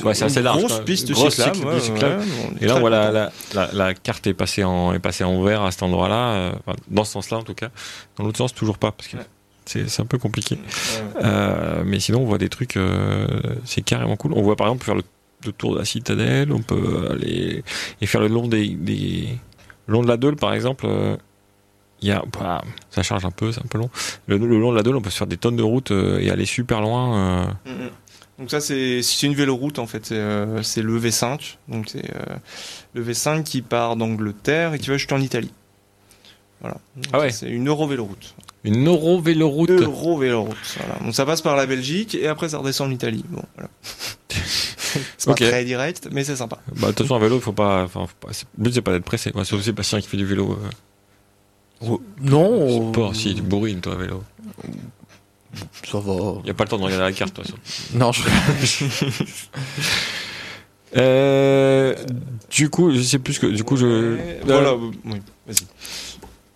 [0.04, 1.64] Ouais, c'est assez large, Grosse piste Grosse cyclable.
[1.64, 2.24] ouais,
[2.60, 5.70] Et là, voilà, la, la, la carte est passée en, est passée en vert à
[5.70, 7.68] cet endroit-là, euh, enfin, dans ce sens-là en tout cas.
[8.16, 9.16] Dans l'autre sens, toujours pas, parce que.
[9.66, 10.58] C'est, un peu compliqué.
[11.22, 13.26] Euh, mais sinon, on voit des trucs, euh,
[13.64, 14.32] c'est carrément cool.
[14.34, 15.02] On voit par exemple faire le,
[15.46, 17.62] le tour de la citadelle, on peut aller
[18.00, 19.28] et faire le long des, des
[19.86, 20.86] le long de la Deule par exemple.
[20.88, 21.16] euh,
[22.00, 23.90] Il y a, bah, ça charge un peu, c'est un peu long.
[24.26, 26.30] Le, le long de la Deule, on peut se faire des tonnes de routes et
[26.30, 27.16] aller super loin.
[27.66, 27.70] euh.
[27.70, 27.90] Mhm.
[28.38, 31.56] Donc ça c'est une véloroute en fait, c'est euh, le V5.
[31.68, 32.36] Donc c'est euh,
[32.94, 35.52] le V5 qui part d'Angleterre et qui va jusqu'en Italie.
[36.60, 36.76] Voilà.
[36.96, 37.30] Donc Ah ouais.
[37.30, 38.34] C'est une Euro-véloroute.
[38.64, 39.70] Une euro-véloroute.
[39.70, 40.56] Euro-véloroute.
[40.78, 41.00] Voilà.
[41.04, 43.24] Donc ça passe par la Belgique et après ça redescend en Italie.
[43.28, 43.68] Bon, voilà.
[44.28, 45.38] c'est pas Ok.
[45.38, 46.58] très direct, mais c'est sympa.
[46.76, 47.82] Bah, attention, un vélo, il faut pas.
[47.84, 49.32] Enfin, faut pas c'est- le but, c'est pas d'être pressé.
[49.34, 50.56] Moi, c'est aussi Bastien qui fait du vélo.
[51.82, 54.22] Euh, Non, sport, si, tu bourrines, toi, vélo.
[55.82, 56.12] ça va.
[56.44, 57.98] Il a pas le temps de regarder la carte, de toute façon.
[57.98, 58.22] Non, je...
[60.96, 61.94] Euh,
[62.50, 63.46] du coup, je sais plus que.
[63.46, 63.86] Du coup, je.
[64.16, 65.66] Ouais, Voilà, Euh, oui, vas-y.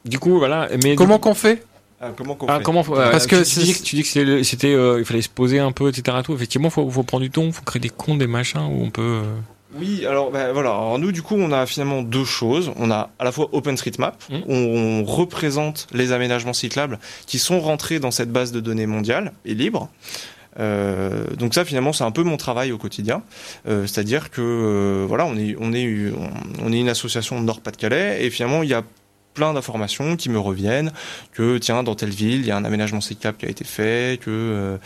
[0.08, 0.68] Du coup, voilà.
[0.84, 1.64] Mais Comment qu'on fait?
[2.00, 4.42] Ah, comment Ah, fait comment faut- euh, Parce que tu, dis que tu dis que
[4.42, 6.18] c'était, euh, il fallait se poser un peu, etc.
[6.22, 6.34] Tout.
[6.34, 9.02] Effectivement, faut, faut prendre du temps, faut créer des comptes, des machins où on peut.
[9.24, 9.34] euh,
[9.78, 10.70] Oui, alors bah, voilà.
[10.70, 12.70] Alors nous, du coup, on a finalement deux choses.
[12.76, 14.42] On a à la fois OpenStreetMap, Mhm.
[14.46, 19.32] où on représente les aménagements cyclables qui sont rentrés dans cette base de données mondiale
[19.46, 19.88] et libre.
[20.58, 23.22] Euh, donc ça, finalement, c'est un peu mon travail au quotidien.
[23.68, 26.30] Euh, C'est-à-dire que euh, voilà, on est on est on,
[26.66, 28.82] on est une association de Nord-Pas-de-Calais et finalement, il y a
[29.36, 30.90] plein d'informations qui me reviennent
[31.32, 34.18] que tiens dans telle ville il y a un aménagement cyclable qui a été fait
[34.20, 34.78] que euh,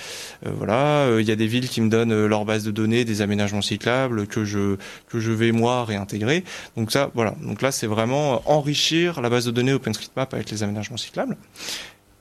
[0.45, 3.05] euh, voilà euh, il y a des villes qui me donnent leur base de données
[3.05, 4.77] des aménagements cyclables que je
[5.09, 6.43] que je vais moi réintégrer.
[6.77, 7.35] Donc ça voilà.
[7.43, 11.37] Donc là c'est vraiment enrichir la base de données OpenStreetMap avec les aménagements cyclables.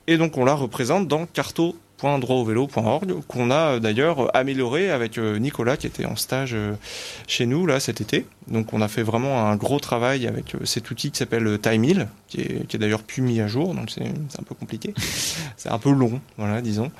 [0.06, 1.26] Et donc on la représente dans
[2.00, 6.74] carto.droitauvelo.org qu'on a euh, d'ailleurs amélioré avec euh, Nicolas qui était en stage euh,
[7.26, 8.26] chez nous là cet été.
[8.48, 11.58] Donc on a fait vraiment un gros travail avec euh, cet outil qui s'appelle euh,
[11.58, 14.94] TimeHill qui est, qui est d'ailleurs plus mis à jour donc c'est un peu compliqué.
[15.56, 16.90] c'est un peu long voilà disons.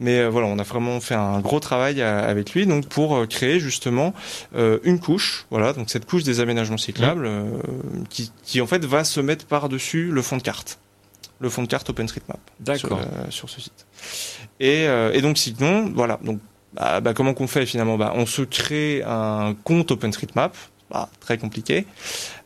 [0.00, 3.26] Mais euh, voilà on a vraiment fait un gros travail avec lui donc pour euh,
[3.26, 4.14] créer justement
[4.56, 7.44] euh, une couche voilà donc cette couche des aménagements cyclables euh,
[8.10, 10.78] qui, qui en fait va se mettre par dessus le fond de carte
[11.40, 12.38] le fond de carte OpenStreetMap
[12.76, 13.00] sur, D'accord.
[13.00, 13.86] euh, sur ce site.
[14.60, 16.18] Et, euh, et donc sinon, voilà.
[16.22, 16.40] Donc,
[16.74, 17.96] bah, bah, comment qu'on fait finalement?
[17.96, 20.56] Bah, On se crée un compte OpenStreetMap.
[20.90, 21.84] Bah, très compliqué.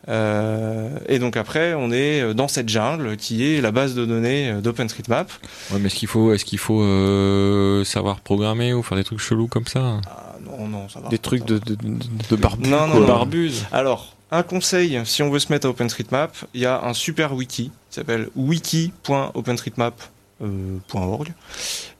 [0.09, 4.49] Euh, et donc après, on est dans cette jungle qui est la base de données
[4.49, 5.31] euh, d'OpenStreetMap.
[5.71, 9.19] Ouais, mais est-ce qu'il faut, est-ce qu'il faut euh, savoir programmer ou faire des trucs
[9.19, 10.01] chelous comme ça?
[10.09, 11.07] Ah, non, non, ça va.
[11.07, 11.97] Des trucs de, de, de,
[12.31, 12.67] de barbu.
[12.67, 13.07] Non, non, non.
[13.07, 13.65] Barbuse.
[13.71, 17.33] Alors, un conseil, si on veut se mettre à OpenStreetMap, il y a un super
[17.33, 21.33] wiki qui s'appelle wiki.openstreetmap.org.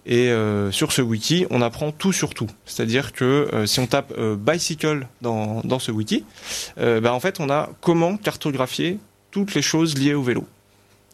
[0.05, 2.49] Et euh, sur ce wiki, on apprend tout sur tout.
[2.65, 6.25] C'est-à-dire que euh, si on tape euh, bicycle dans, ce wiki,
[6.77, 8.99] euh, bah, en fait, on a comment cartographier
[9.31, 10.45] toutes les choses liées au vélo.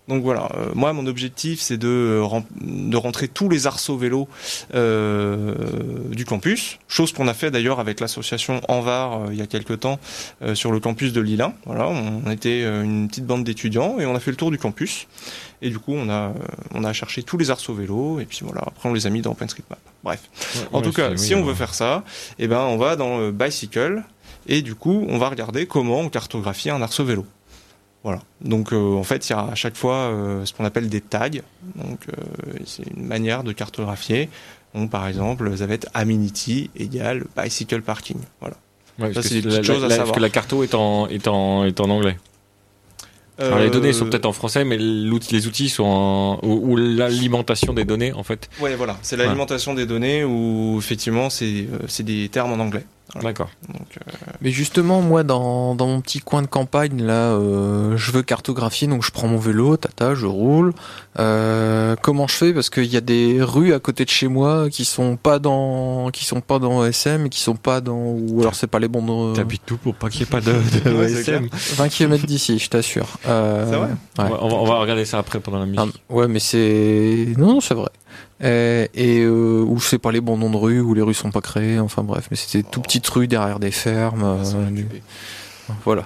[0.09, 3.95] Donc voilà, euh, moi mon objectif c'est de, euh, rem- de rentrer tous les arceaux
[3.95, 4.27] vélo
[4.73, 5.53] euh,
[6.11, 9.79] du campus, chose qu'on a fait d'ailleurs avec l'association Envar euh, il y a quelques
[9.81, 9.99] temps
[10.41, 11.53] euh, sur le campus de Lille 1.
[11.65, 15.07] Voilà, on était une petite bande d'étudiants et on a fait le tour du campus.
[15.61, 16.33] Et du coup, on a,
[16.73, 19.21] on a cherché tous les arceaux vélo et puis voilà, après on les a mis
[19.21, 19.77] dans OpenStreetMap.
[20.03, 20.21] Bref.
[20.73, 22.03] En tout cas, si on veut faire ça,
[22.39, 24.03] eh ben, on va dans le bicycle
[24.47, 27.25] et du coup, on va regarder comment on cartographie un arceau vélo.
[28.03, 28.21] Voilà.
[28.41, 31.01] Donc, euh, en fait, il y a à chaque fois euh, ce qu'on appelle des
[31.01, 31.29] tags.
[31.75, 34.29] Donc, euh, c'est une manière de cartographier.
[34.73, 38.17] Donc, par exemple, ça va être amenity égale bicycle parking.
[38.39, 38.55] Voilà.
[38.99, 40.07] Ouais, Ça, c'est des petites choses à savoir.
[40.07, 42.17] Parce que la carto est en, est en, est en anglais.
[43.37, 46.75] Alors, les données sont peut-être en français, mais l'outil- les outils sont en, ou, ou
[46.75, 48.49] l'alimentation des données, en fait.
[48.59, 52.83] Ouais, voilà, c'est l'alimentation des données où effectivement c'est des termes en anglais.
[53.21, 53.49] D'accord.
[53.69, 53.73] Euh,
[54.41, 58.87] Mais justement, moi, dans, dans mon petit coin de campagne, là, euh, je veux cartographier,
[58.87, 60.73] donc je prends mon vélo, tata, je roule.
[61.17, 62.53] Euh, comment je fais?
[62.53, 66.09] Parce qu'il y a des rues à côté de chez moi qui sont pas dans,
[66.11, 68.87] qui sont pas dans OSM, et qui sont pas dans, ou alors c'est pas les
[68.87, 69.31] bons.
[69.31, 71.47] euh, T'habites tout pour pas qu'il n'y ait pas de, de OSM.
[71.77, 73.07] 20 km d'ici, je t'assure.
[73.27, 73.87] Euh, C'est vrai?
[74.31, 74.37] ouais.
[74.41, 76.01] On, va, on regarder ça après pendant la Ah, musique.
[76.09, 77.89] ouais, mais c'est non, non, c'est vrai.
[78.43, 81.31] Euh, et euh, ou c'est pas les bons noms de rues, ou les rues sont
[81.31, 81.79] pas créées.
[81.79, 82.83] Enfin bref, mais c'était tout Oh.
[82.83, 84.43] petites rues derrière des fermes.
[84.45, 84.69] s'en euh,
[85.85, 86.05] voilà.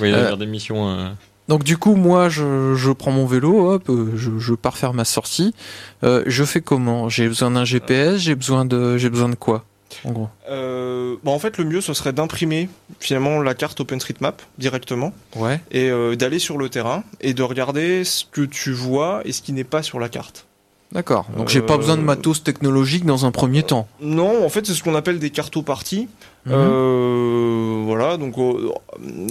[0.00, 0.88] Oui, il y a Euh, des missions.
[0.88, 1.08] euh,
[1.48, 5.04] Donc du coup, moi, je, je prends mon vélo, hop, je, je pars faire ma
[5.04, 5.54] sortie.
[6.02, 7.08] Euh, je fais comment?
[7.08, 9.64] J'ai besoin d'un GPS, j'ai besoin de, j'ai besoin de quoi
[10.06, 10.28] En gros?
[10.50, 15.60] Euh, bon, en fait, le mieux ce serait d'imprimer finalement la carte OpenStreetMap directement Ouais.
[15.70, 19.42] et euh, d'aller sur le terrain et de regarder ce que tu vois et ce
[19.42, 20.46] qui n'est pas sur la carte.
[20.94, 21.26] D'accord.
[21.36, 23.88] Donc j'ai pas Euh, besoin de matos technologique dans un premier temps.
[24.00, 26.08] Non, en fait, c'est ce qu'on appelle des cartoparties.
[26.46, 26.52] Mhm.
[26.54, 28.70] Euh, voilà, donc euh,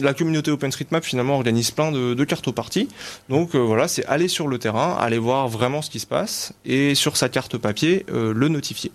[0.02, 2.90] la communauté OpenStreetMap finalement organise plein de, de cartoparties.
[3.30, 6.54] Donc euh, voilà, c'est aller sur le terrain, aller voir vraiment ce qui se passe
[6.66, 8.92] et sur sa carte papier euh, le notifier.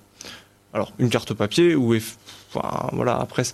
[0.75, 1.95] Alors une carte papier où
[2.55, 3.45] enfin, voilà après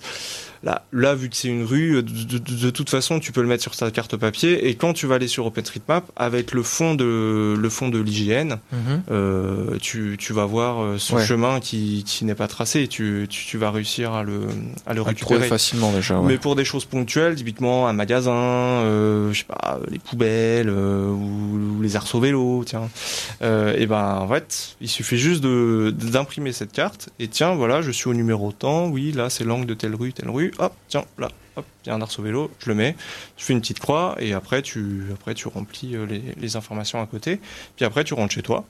[0.65, 3.63] là, là vu que c'est une rue de, de- toute façon tu peux le mettre
[3.63, 7.55] sur ta carte papier et quand tu vas aller sur OpenStreetMap avec le fond de
[7.57, 9.03] le fond de l'IGN Mhm.
[9.11, 11.25] euh, tu, tu vas voir euh, ce Ouais.
[11.25, 14.41] chemin qui, qui n'est pas tracé et tu, tu, tu vas réussir à le,
[14.85, 15.47] à le À récupérer.
[15.47, 16.19] facilement déjà.
[16.19, 16.27] ouais.
[16.27, 21.07] Mais pour des choses ponctuelles, typiquement un magasin, euh, je sais pas, les poubelles euh,
[21.07, 22.89] ou, ou les arceaux vélos, tiens.
[23.43, 27.81] Euh, et ben en fait, il suffit juste de d'imprimer cette carte et tiens, voilà,
[27.81, 30.73] je suis au numéro tant, oui, là c'est l'angle de telle rue, telle rue, hop,
[30.87, 32.95] tiens, là, hop, il y a un arceau vélo, je le mets,
[33.37, 37.01] je fais une petite croix et après tu après tu remplis euh, les, les informations
[37.01, 37.39] à côté,
[37.75, 38.65] puis après tu rentres chez toi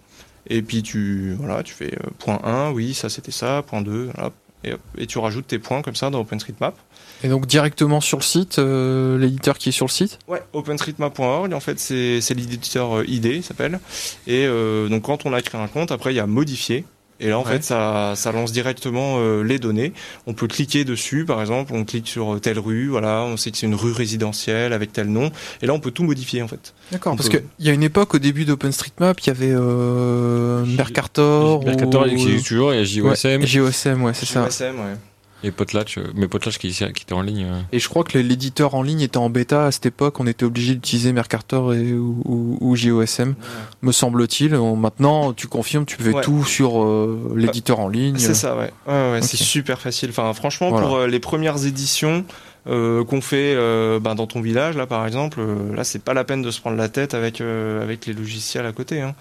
[0.48, 4.12] et puis tu voilà, tu fais euh, point 1, oui, ça c'était ça, point 2,
[4.18, 4.34] hop,
[4.64, 6.76] et, hop, et tu rajoutes tes points comme ça dans OpenStreetMap.
[7.24, 10.20] Et donc directement sur le site, euh, l'éditeur qui est sur le site?
[10.28, 13.80] Ouais, OpenStreetMap.org, en fait, c'est l'éditeur ID, il s'appelle.
[14.28, 16.86] Et euh, donc, quand on a créé un compte, après, il y a modifier.
[17.22, 17.52] Et là, en Ouais.
[17.54, 19.94] fait, ça, ça lance directement euh, les données.
[20.28, 23.58] On peut cliquer dessus, par exemple, on clique sur telle rue, voilà, on sait que
[23.58, 25.32] c'est une rue résidentielle avec tel nom.
[25.62, 26.74] Et là, on peut tout modifier, en fait.
[26.92, 27.16] D'accord.
[27.16, 31.64] Parce peut- qu'il y a une époque au début d'OpenStreetMap, il y avait euh, Mercator.
[31.64, 34.46] Mercator, ou- il existe toujours, il y a JOSM Ouais, JOSM, ouais, c'est ça.
[34.46, 34.96] GSM, ouais.
[35.44, 37.46] Et Potlatch, euh, mais Potlatch qui, qui était en ligne.
[37.46, 37.62] euh.
[37.72, 40.20] Et je crois que l'éditeur en ligne était en bêta à cette époque.
[40.20, 43.36] On était obligé d'utiliser Mercator et, ou, ou- ou JOSM,
[43.82, 44.56] me semble-t-il.
[44.58, 46.22] Maintenant, tu confirmes, tu fais Ouais.
[46.24, 48.18] tout sur euh, l'éditeur en ligne.
[48.18, 48.72] C'est ça, ouais.
[48.88, 50.10] ouais, ouais, C'est super facile.
[50.10, 50.88] Enfin, franchement, Voilà.
[50.88, 52.26] pour euh, les premières éditions
[52.68, 56.16] euh, qu'on fait euh, ben, dans ton village, là, par exemple, euh, là, c'est pas
[56.16, 59.02] la peine de se prendre la tête avec euh, avec les logiciels à côté.
[59.02, 59.14] Hein.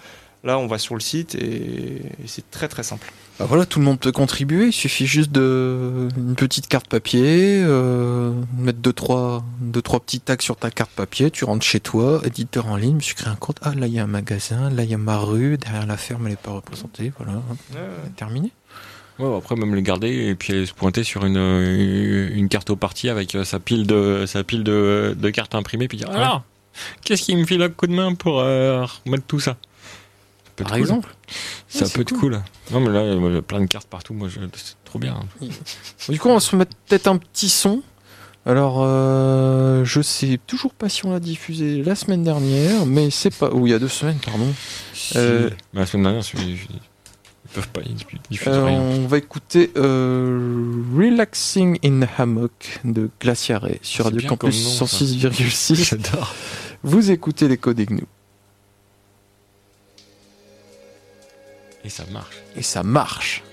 [0.45, 3.11] Là, on va sur le site et, et c'est très très simple.
[3.39, 4.67] Bah voilà, tout le monde peut contribuer.
[4.67, 10.19] Il suffit juste de une petite carte papier, euh, mettre deux trois, deux trois petits
[10.21, 11.31] tags sur ta carte papier.
[11.31, 13.01] Tu rentres chez toi, éditeur en ligne.
[13.01, 13.57] Suis créé un compte.
[13.63, 14.69] Ah là, il y a un magasin.
[14.69, 15.57] Là, il y a ma rue.
[15.57, 17.11] Derrière la ferme, elle est pas représentée.
[17.17, 17.41] Voilà,
[18.15, 18.51] terminé.
[19.17, 22.69] Ouais, après même les garder et puis aller se pointer sur une, euh, une carte
[22.69, 26.09] au parti avec euh, sa pile de sa pile de, de cartes imprimées puis dire
[26.09, 26.43] alors
[27.01, 29.55] qu'est-ce qui me file un coup de main pour euh, remettre tout Ça?
[30.55, 30.81] Peut être Par cool.
[30.81, 31.15] exemple.
[31.67, 32.41] ça peut être c'est cool.
[32.71, 35.19] Non mais là moi, j'ai plein de cartes partout moi je- c'est trop bien.
[36.09, 37.81] Du coup, on va se mettre peut-être un petit son.
[38.47, 43.33] Alors, euh, je sais toujours pas si on l'a diffusé la semaine dernière, mais c'est
[43.35, 43.49] pas.
[43.51, 44.45] Ou il y a deux semaines, pardon.
[45.15, 46.57] Euh, la semaine dernière je- ils
[47.53, 47.81] peuvent pas
[48.29, 48.79] ils Euh, rien.
[48.79, 54.71] on va écouter euh, Relaxing in Hammock de Glaciare sur C'est Radio Campus comme nom,
[54.71, 54.85] ça.
[54.85, 55.75] 106,6.
[55.89, 56.35] J'adore.
[56.83, 58.03] Vous écoutez les codes GNU.
[61.85, 62.35] Et ça marche.
[62.55, 63.43] Et ça marche.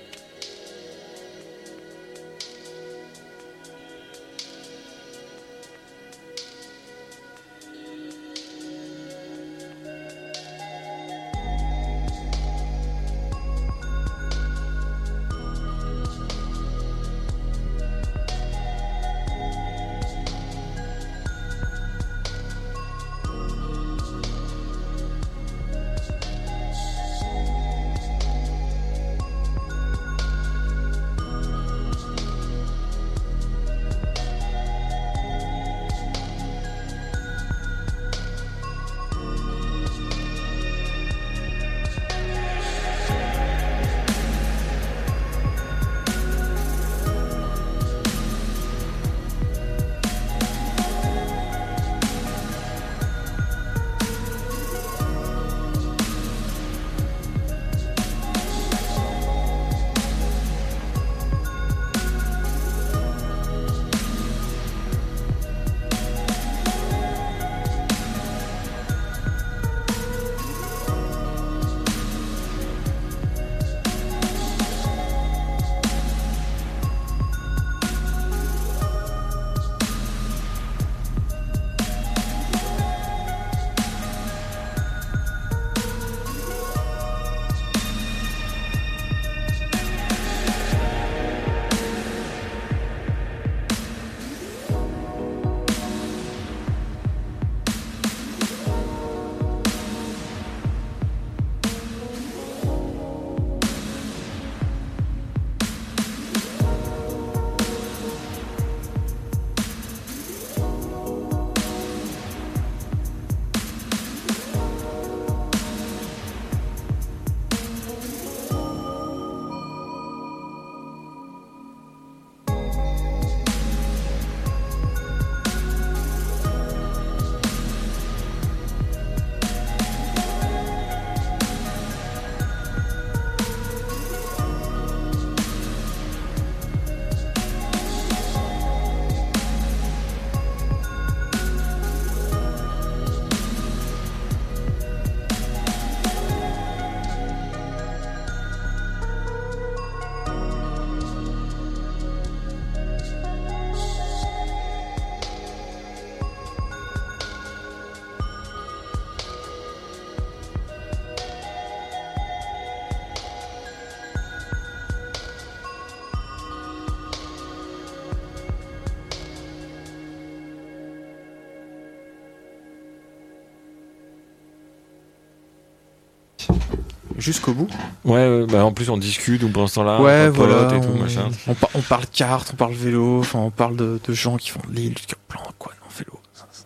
[177.23, 177.69] Jusqu'au bout.
[178.05, 180.77] Ouais, ouais, bah en plus on discute ou pendant ce temps-là, ouais, on voilà.
[180.77, 181.29] et tout, on, machin.
[181.47, 184.51] on, par- on parle cartes, on parle vélo, enfin on parle de, de gens qui
[184.51, 186.19] font de l'île, qui plan quoi, non vélo.
[186.35, 186.65] Ça, ça-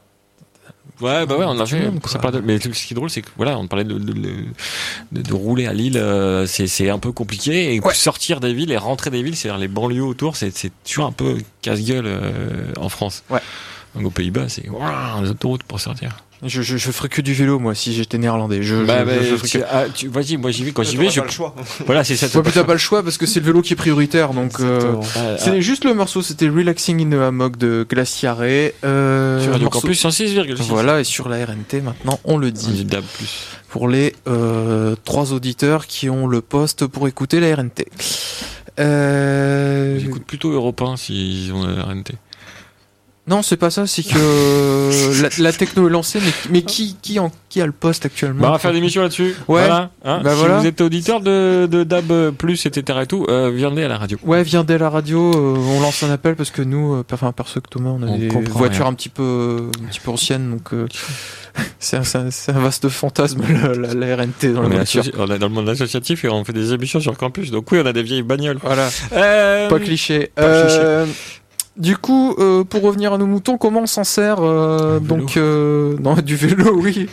[1.05, 1.91] Ouais, bah ouais, on a fait.
[1.91, 4.15] monde, ça de- Mais ce qui est drôle, c'est que voilà, on parlait de, de,
[5.35, 7.75] rouler à Lille, euh, c'est un peu compliqué.
[7.75, 7.93] Et Ouais.
[7.93, 10.53] sortir des villes et rentrer des villes, c'est-à-dire les banlieues autour, c'est
[10.85, 13.25] toujours un peu casse-gueule euh, en France.
[13.29, 13.41] Ouais.
[13.95, 16.17] Donc aux Pays-Bas, c'est waouh, les autoroutes pour sortir.
[16.45, 18.63] Je, je, je ferais que du vélo moi si j'étais néerlandais.
[18.63, 20.73] Je, bah, je- bah, je ferais tu- que- ah, tu- vas-y, moi j'y vais.
[20.73, 21.21] Quand j'y vais, je.
[21.21, 21.55] pas le choix.
[21.87, 22.27] Voilà, c'est ça.
[22.27, 24.61] Ouais, mais t'as pas le choix parce que c'est le vélo qui est prioritaire donc.
[24.61, 24.95] euh.
[25.17, 28.39] Ah, C'est juste le morceau, c'était Relaxing in the Hammock de Glaciare.
[28.43, 30.57] Euh, sur Radio morceau- Campus 106,6.
[30.69, 32.73] Voilà, et sur la RNT maintenant, on le dit.
[32.73, 33.05] Du DAB+.
[33.71, 37.87] Pour les euh, trois auditeurs qui ont le poste pour écouter la RNT.
[38.79, 42.13] Euh, J'écoute plutôt européen s'ils ont la RNT.
[43.29, 47.19] Non, c'est pas ça, c'est que la, la techno est lancée, mais, mais qui, qui,
[47.19, 49.35] en, qui a le poste actuellement Bah, on va faire des missions là-dessus.
[49.49, 49.67] Ouais.
[49.67, 49.91] Voilà.
[50.05, 50.21] hein.
[50.23, 50.59] Bah, si voilà.
[50.61, 52.13] vous êtes auditeur de, de DAB+,
[52.43, 52.99] etc.
[53.03, 54.17] et tout, euh, viendez à la radio.
[54.23, 57.33] Ouais, viens dès la radio, euh, on lance un appel parce que nous, euh, enfin
[57.33, 58.93] perso que Thomas, on a On des voitures rien.
[58.93, 60.87] un petit peu, un petit peu anciennes, donc euh,
[61.81, 65.03] c'est un, un- vaste fantasme la, la- la RNT dans On est, voiture.
[65.19, 67.51] on est dans le monde associatif et on fait des émissions sur campus.
[67.51, 68.59] Donc oui, on a des vieilles bagnoles.
[68.63, 70.31] Voilà, Euh, pas cliché.
[70.37, 71.07] pas Euh,
[71.77, 74.99] Du coup, euh, pour revenir à nos moutons, comment on s'en sert euh.
[74.99, 77.07] Donc, euh, non, du vélo, oui.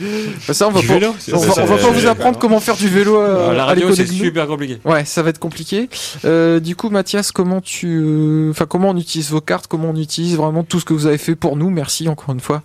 [0.47, 2.39] Bah, ça, on va Du pas, vélo, on va, c'est- on va pas vous apprendre
[2.39, 4.79] comment faire du vélo euh, à la radio, c'est super compliqué.
[4.85, 5.89] Ouais, ça va être compliqué.
[6.23, 9.95] Euh, du coup, Mathias, comment tu, euh, enfin, comment on utilise vos cartes, comment on
[9.99, 11.69] utilise vraiment tout ce que vous avez fait pour nous?
[11.69, 12.61] Merci encore une fois.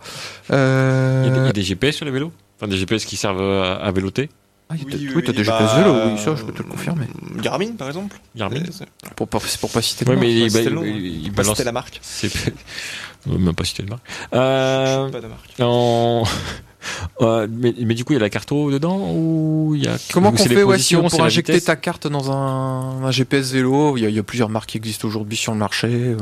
[0.53, 1.25] Euh...
[1.27, 2.31] Il y, a des, il y a des GPS sur les vélos?
[2.61, 4.29] Enfin, des GPS qui servent à, à véloter?
[4.71, 6.69] Ah, Oui, oui, oui, t'as des bah, GPS vélo, oui, ça, je peux te le
[6.69, 7.07] confirmer.
[7.37, 8.21] Garmin, par exemple.
[8.37, 8.85] Garmin C'est-
[9.16, 10.21] Pour pas, c'est pour pas citer Ouais, nom.
[10.21, 11.31] mais pas il, citer bah, le hein.
[11.35, 11.59] balance.
[11.61, 11.99] La marque.
[12.03, 12.31] C'est
[13.31, 14.03] on même pas citer le marque.
[14.33, 15.61] Je Euh, suis pas de marque.
[15.61, 16.25] en...
[17.23, 19.97] euh, mais, mais du coup, il y a la carte dedans ou il y a
[20.12, 23.53] Comment les fait ouais, si on- pour la injecter ta carte dans un, un GPS
[23.53, 26.14] vélo il y, y a plusieurs marques qui existent aujourd'hui sur le marché.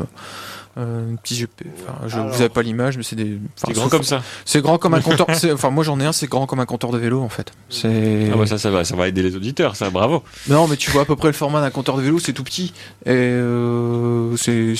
[0.79, 1.63] Euh, un petit GP.
[1.81, 3.39] Enfin, je, Alors- vous avez pas l'image, mais c'est des.
[3.57, 4.23] enfin, C'est grand comme ça.
[4.45, 5.27] C'est grand comme un compteur.
[5.53, 7.53] Enfin, moi j'en ai un, c'est grand comme un compteur de vélo en fait.
[7.71, 8.29] C'est.
[8.33, 10.23] Ah bah ça, ça va, ça va aider les auditeurs, ça, bravo.
[10.49, 12.45] Non, mais tu vois à peu près le format d'un compteur de vélo, c'est tout
[12.45, 12.75] petit.
[13.07, 14.75] Et euh, c'est-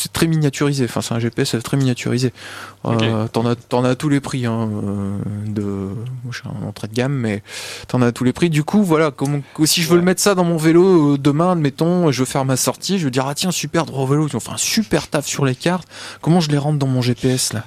[0.00, 0.84] c'est très miniaturisé.
[0.84, 2.32] Enfin, c'est un GPS très miniaturisé.
[2.86, 4.46] Euh, T'en as, t'en as à tous les prix.
[4.46, 7.42] Hein, euh, de, moi, je suis en entrée de gamme, mais
[7.88, 8.48] t'en as à tous les prix.
[8.50, 9.98] Du coup, voilà, comme, si je veux Ouais.
[10.00, 13.04] le mettre ça dans mon vélo euh, demain, admettons, je veux faire ma sortie, je
[13.04, 15.44] veux dire ah tiens super droit au vélo, ils ont fait un super taf sur
[15.44, 15.86] les cartes.
[16.22, 17.64] Comment je les rentre dans mon GPS là?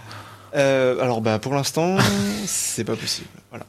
[0.56, 1.98] Euh, alors, bah, pour l'instant,
[2.46, 3.28] c'est pas possible.
[3.50, 3.66] Voilà.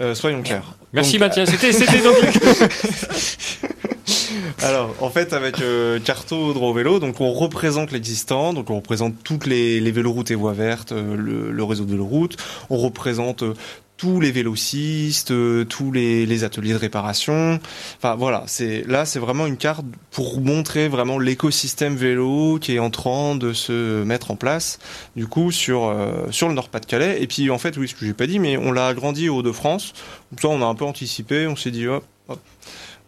[0.00, 0.74] Euh, soyons clairs.
[0.92, 2.16] Merci Donc, Mathias, c'était c'était donc
[4.62, 8.76] Alors, en fait, avec euh, Carto Droit au vélo, donc on représente l'existant, donc on
[8.76, 12.36] représente toutes les, véloroutes et voies vertes, euh, le, réseau de véloroutes,
[12.68, 13.54] on représente euh,
[13.96, 15.32] tous les vélocistes,
[15.68, 17.60] tous les, ateliers de réparation.
[17.98, 22.78] Enfin voilà, c'est là c'est vraiment une carte pour montrer vraiment l'écosystème vélo qui est
[22.78, 24.78] en train de se mettre en place.
[25.16, 25.94] Du coup sur
[26.30, 28.72] sur le Nord-Pas-de-Calais et puis en fait oui ce que j'ai pas dit mais on
[28.72, 29.92] l'a agrandi au Hauts-de-France.
[30.30, 32.40] Comme ça on a un peu anticipé, on s'est dit hop, hop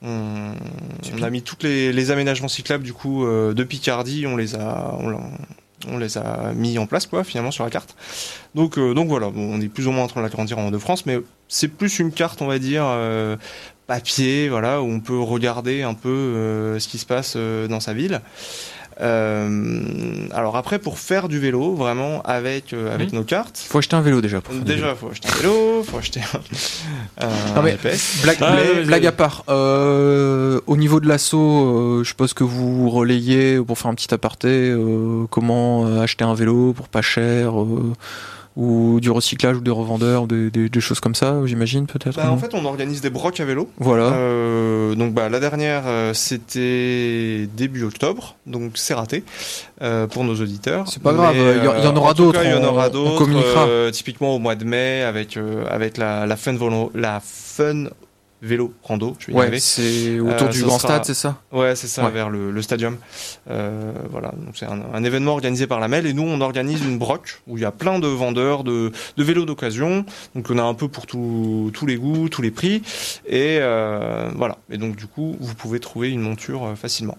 [0.03, 4.99] on, a mis tous les, aménagements cyclables du coup euh, de Picardie, on les a
[5.89, 7.97] on, les a mis en place quoi finalement sur la carte.
[8.55, 11.07] Donc euh, donc voilà, on est plus ou moins en train de l'agrandir en Hauts-de-France,
[11.07, 13.37] mais c'est plus une carte on va dire euh,
[13.87, 18.21] papier, voilà où on peut regarder un peu ce qui se passe dans sa ville.
[19.03, 23.59] Euh, alors après pour faire du vélo vraiment avec euh, avec nos cartes.
[23.69, 24.41] Faut acheter un vélo déjà.
[24.41, 24.63] Pour faire.
[24.65, 26.21] Déjà, faut acheter un vélo, faut acheter
[27.21, 27.27] un,
[27.57, 27.77] Non, mais-.
[28.23, 32.89] Blague, Ah, blague- à part, euh, au niveau de l'assaut, euh, je suppose que vous
[32.91, 37.93] relayez pour faire un petit aparté euh, comment acheter un vélo pour pas cher, euh,
[38.57, 42.17] ou du recyclage ou des revendeurs, des, des- des choses comme ça, j'imagine peut-être.
[42.17, 43.69] Bah, en fait, on organise des brocs à vélo.
[43.79, 44.05] voilà.
[44.13, 49.25] Euh, donc bah, la dernière, euh, c'était début octobre, donc c'est raté
[49.81, 50.87] euh, pour nos auditeurs.
[50.89, 53.19] C'est pas grave, il y en- aura d'autres, Il y en aura on d'autres.
[53.19, 53.67] communiquera.
[53.93, 55.39] typiquement au mois de mai avec
[55.71, 56.57] avec la, la fun
[56.95, 57.85] la fun
[58.43, 59.14] vélo rando.
[59.20, 59.61] Je vais y ouais, arriver.
[59.61, 62.11] c'est autour Euh, du ce grand sera- stade, c'est ça Ouais, c'est ça, Ouais.
[62.11, 62.97] vers le, le stadium.
[63.49, 66.82] Euh, voilà, donc c'est un, un événement organisé par la MEL et nous on organise
[66.84, 70.05] une broc où il y a plein de vendeurs de, de vélos d'occasion.
[70.34, 72.82] Donc on a un peu pour tout- tous les goûts, tous les prix
[73.26, 74.59] et euh, voilà.
[74.70, 77.18] Et donc du coup vous pouvez trouver une monture facilement.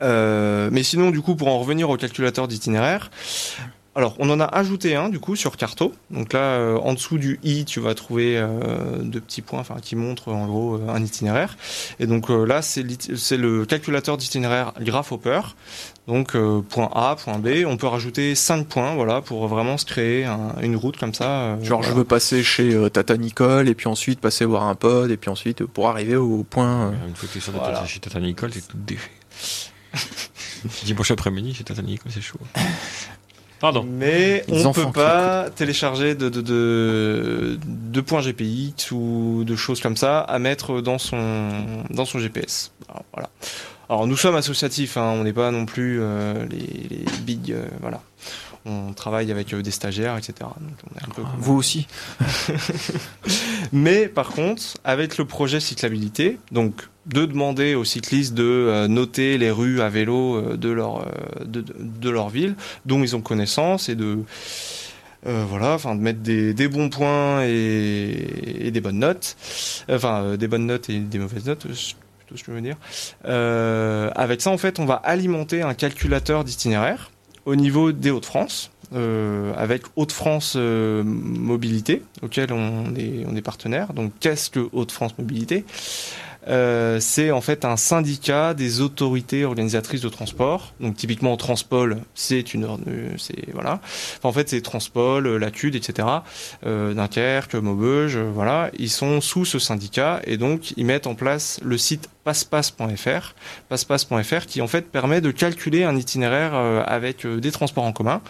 [0.00, 3.10] Mais sinon du coup pour en revenir au calculateur d'itinéraire.
[3.96, 5.94] Alors, on en a ajouté un du coup sur Carto.
[6.10, 8.48] Donc là, euh, en dessous du i, tu vas trouver euh,
[9.02, 11.56] deux petits points, enfin qui montrent en gros euh, un itinéraire.
[12.00, 12.84] Et donc euh, là, c'est
[13.16, 15.40] c'est le calculateur d'itinéraire Grasshopper.
[16.08, 17.64] Donc euh, point A, point B.
[17.66, 21.30] On peut rajouter 5 points, voilà, pour vraiment se créer un- une route comme ça.
[21.54, 24.74] euh, Genre, je veux passer chez euh, Tata Nicole, et puis ensuite passer voir un
[24.74, 26.88] pod, et puis ensuite euh, pour arriver au point.
[26.88, 27.86] euh, Une fois que tu es sur Voilà.
[27.86, 29.10] chez Tata Nicole, t'es tout défait.
[30.84, 32.38] Dimanche après-midi, chez Tata Nicole, c'est chaud.
[33.64, 33.86] Pardon.
[33.90, 39.56] Mais Les on enfants peut pas télécharger de, de, de, de points GPX ou de
[39.56, 41.48] choses comme ça à mettre dans son,
[41.88, 42.72] dans son GPS.
[42.90, 43.30] Alors, voilà.
[43.88, 46.58] Alors nous sommes associatifs, hein, on n'est pas non plus euh, les,
[46.90, 48.02] les big, euh, voilà.
[48.66, 50.34] On travaille avec euh, des stagiaires, etc.
[50.40, 51.86] Donc on est un peu comme- Vous aussi.
[53.72, 59.38] mais par contre, avec le projet cyclabilité, donc de demander aux cyclistes de euh, noter
[59.38, 62.54] les rues à vélo euh, de leur euh, de, leur ville,
[62.86, 64.18] dont ils ont connaissance, et de
[65.26, 69.36] voilà, enfin de mettre des, bons points et, des bonnes notes,
[69.88, 71.60] enfin des bonnes notes et des mauvaises notes.
[71.60, 72.76] plutôt ce que je veux dire.
[73.24, 77.10] Avec ça, en fait, on va alimenter un calculateur d'itinéraire
[77.46, 83.94] au niveau des Hauts-de-France, avec Hauts-de-France Mobilité, auquel on est, on est partenaire.
[83.94, 85.64] Donc, qu'est-ce que Hauts-de-France Mobilité?
[86.48, 90.74] Euh, C'est en fait un syndicat des autorités organisatrices de transport.
[90.80, 93.80] Donc, typiquement, Transpol, c'est une, euh, c'est voilà.
[94.18, 96.08] Enfin, en fait, c'est Transpol, euh, la CUD, etc.
[96.66, 98.70] Euh, Dunkerque, Maubeuge, voilà.
[98.78, 103.34] Ils sont sous ce syndicat et donc ils mettent en place le site passepasse.fr,
[103.68, 108.22] passepasse.fr qui en fait permet de calculer un itinéraire avec des transports en commun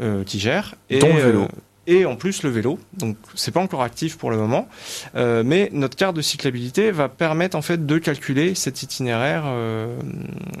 [0.00, 1.48] euh, qui gèrent et Dont le vélo.
[1.86, 2.78] Et en plus le vélo.
[2.94, 4.68] Donc c'est pas encore actif pour le moment,
[5.14, 9.96] euh, mais notre carte de cyclabilité va permettre en fait de calculer cet itinéraire, euh,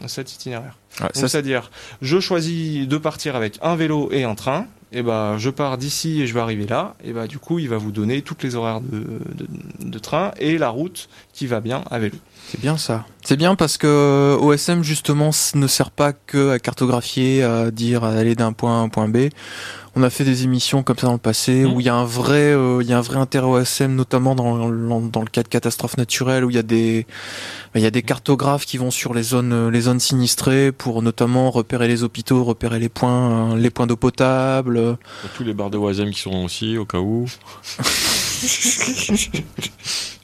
[0.06, 0.76] cet itinéraire.
[1.00, 1.70] Ouais, Donc, ça, c'est-à-dire,
[2.00, 4.66] je choisis de partir avec un vélo et un train.
[4.92, 6.94] Et ben, je pars d'ici et je vais arriver là.
[7.04, 9.00] Et ben, du coup, il va vous donner toutes les horaires de,
[9.34, 9.46] de,
[9.80, 12.16] de train et la route qui va bien à vélo.
[12.48, 13.04] C'est bien ça.
[13.24, 18.10] C'est bien parce que OSM justement ne sert pas que à cartographier, à dire à
[18.10, 19.28] aller d'un point A à un point B.
[19.98, 21.72] On a fait des émissions comme ça dans le passé Mhm.
[21.72, 24.34] où il y a un vrai, euh, il y a un vrai intérêt OSM, notamment
[24.34, 27.06] dans, dans, dans le cas de catastrophes naturelles où il y a des,
[27.74, 31.00] il y a des cartographes qui vont sur les zones, euh, les zones sinistrées pour
[31.02, 34.76] notamment repérer les hôpitaux, repérer les points, euh, les points d'eau potable.
[34.76, 34.94] euh,
[35.36, 37.26] tous les bars de Wazem qui sont aussi, au cas où.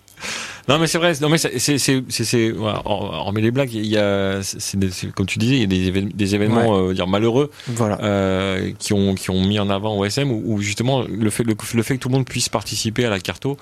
[0.68, 3.50] Non mais c'est vrai, non mais c'est c'est c'est c'est- c'est- voilà, hors- hormis les
[3.50, 4.38] blagues, il y a
[4.74, 7.98] des- comme tu disais, il y a des, évén- des événements euh, dire malheureux Voilà.
[8.02, 11.54] euh, qui ont qui ont mis en avant OSM où, où justement le fait le,
[11.74, 13.56] le fait que tout le monde puisse participer à la carto,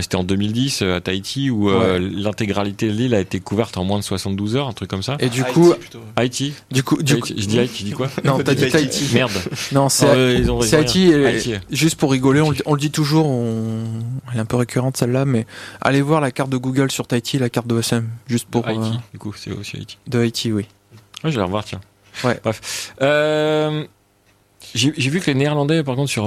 [0.00, 3.84] c'était en 2010 euh, à Tahiti où euh, l'intégralité de l'île a été couverte en
[3.84, 5.16] moins de 72 heures, un truc comme ça.
[5.20, 5.74] Et du Haïti, coup.
[6.16, 8.68] Haïti, du coup, du coup, Tahiti, je dis Haïti, je dis quoi non, t'as dit
[8.70, 9.08] Tahiti.
[9.12, 9.30] Merde.
[9.72, 11.54] Non, c'est euh, ils ont C'est raison, Haïti, Haïti.
[11.70, 13.84] juste pour rigoler, on, le- on le dit toujours, on,
[14.32, 15.46] elle est un peu récurrente celle-là, mais
[15.80, 18.80] allez voir la carte de Google sur Tahiti, la carte de OSM, juste pour Haïti,
[18.88, 19.98] euh, du coup, c'est aussi Haïti.
[20.06, 20.66] de Haïti, oui.
[21.22, 21.80] Ouais, je vais la revoir, tiens.
[22.22, 22.38] Ouais.
[22.44, 22.92] Bref.
[23.02, 23.84] Euh,
[24.96, 26.24] j'ai vu que les Néerlandais, par contre, sur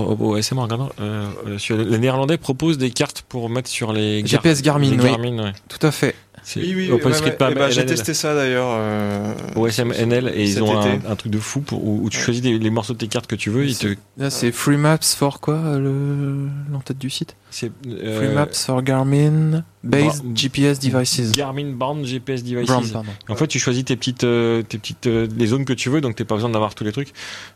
[0.63, 4.61] regardant, euh, euh, sur- les Néerlandais proposent des cartes pour mettre sur les gar- GPS
[4.61, 5.03] Garmin, les oui.
[5.09, 5.53] Garmin, ouais.
[5.67, 6.15] Tout à fait.
[6.55, 6.91] Oui, oui, ouais, ouais.
[6.93, 8.69] OpenStreetMap Eh ben, j'ai testé ça d'ailleurs.
[8.71, 12.17] euh, OSM NL et ils ont un, un truc de fou pour, où, où tu
[12.17, 12.23] Ouais.
[12.23, 13.67] choisis des- les morceaux de tes cartes que tu veux.
[13.73, 17.35] Te, Là, c'est Free Maps for quoi, euh, le l'entête du site?
[17.51, 21.31] C'est, euh, Free Maps for Garmin Based Bra- GPS Devices.
[21.33, 22.69] Garmin Bound GPS Devices.
[23.29, 25.99] En fait, tu choisis tes petites, euh, tes petites, euh, les zones que tu veux,
[26.01, 27.11] donc t'as pas besoin d'avoir tous les trucs.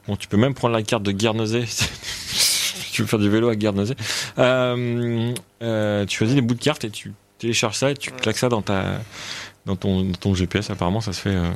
[0.08, 1.64] Bon, tu peux même prendre la carte de Guernesey.
[2.92, 3.96] tu veux faire du vélo à Guernesey.
[4.36, 8.62] Tu choisis des bouts de carte et tu télécharges ça et tu claques ça dans
[8.62, 9.00] ta,
[9.66, 10.70] dans ton, dans ton GPS.
[10.70, 11.30] Apparemment, ça se fait.
[11.36, 11.50] euh,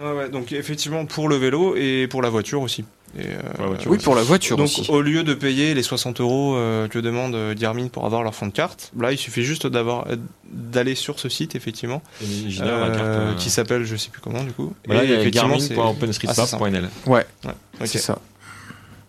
[0.00, 2.84] Ouais, ouais, donc effectivement pour le vélo et pour la voiture aussi.
[3.16, 4.90] Et, euh, Pour la voiture Oui, pour la voiture donc aussi.
[4.90, 8.46] au lieu de payer les 60 euros euh, que demande Garmin pour avoir leur fond
[8.46, 10.06] de carte, là il suffit juste d'avoir
[10.50, 13.00] d'aller sur ce site effectivement, la euh, carte.
[13.04, 14.72] euh, qui s'appelle je sais plus comment du coup.
[14.86, 16.88] voilà, Et il y a effectivement, c'est- garmin.openstreetmap.nl.
[17.06, 17.52] Ouais, Ok.
[17.84, 18.18] c'est ça.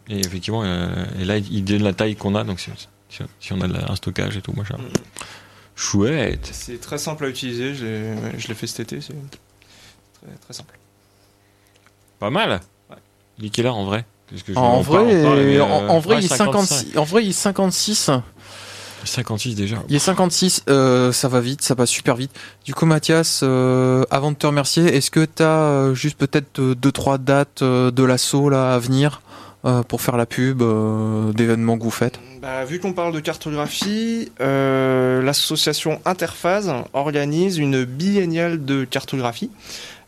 [0.09, 2.69] Et effectivement, euh, et là, il donne la taille qu'on a, donc si,
[3.09, 4.75] si- si on a un stockage et tout, machin.
[4.77, 4.83] Mm.
[5.83, 6.49] Chouette.
[6.51, 10.77] C'est très simple à utiliser, je l'ai fait cet été, c'est très, très simple.
[12.19, 12.61] Pas mal.
[12.89, 12.95] Ouais.
[13.39, 15.99] Il est heure en vrai Parce que je- En vrai, parle- mais, en, euh, en
[15.99, 16.97] vrai, ouais, il est 56.
[16.97, 18.09] En vrai, il est 56.
[19.03, 19.83] 56 déjà.
[19.89, 22.31] Il est 56, euh, ça va vite, ça va super vite.
[22.63, 26.75] Du coup, Mathias, euh, avant de te remercier, est-ce que tu as juste peut-être euh,
[26.75, 29.21] deux trois dates euh, de l'assaut là à venir?
[29.25, 29.29] euh,
[29.87, 34.31] pour faire la pub euh, d'événements que vous faites Bah, vu qu'on parle de cartographie,
[34.41, 39.49] euh, l'association Interphase organise une biennale de cartographie.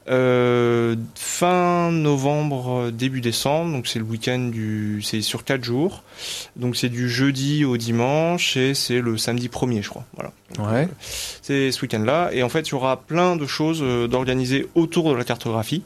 [0.08, 3.72] Euh, fin novembre, début décembre.
[3.72, 6.04] Donc c'est le week-end du, c'est sur quatre jours.
[6.56, 10.06] Donc c'est du jeudi au dimanche et c'est le samedi premier, je crois.
[10.16, 10.32] Voilà.
[10.60, 10.88] Ouais.
[11.42, 12.30] C'est ce week-end-là.
[12.34, 15.84] Et en fait, il y aura plein de choses d'organiser autour de la cartographie.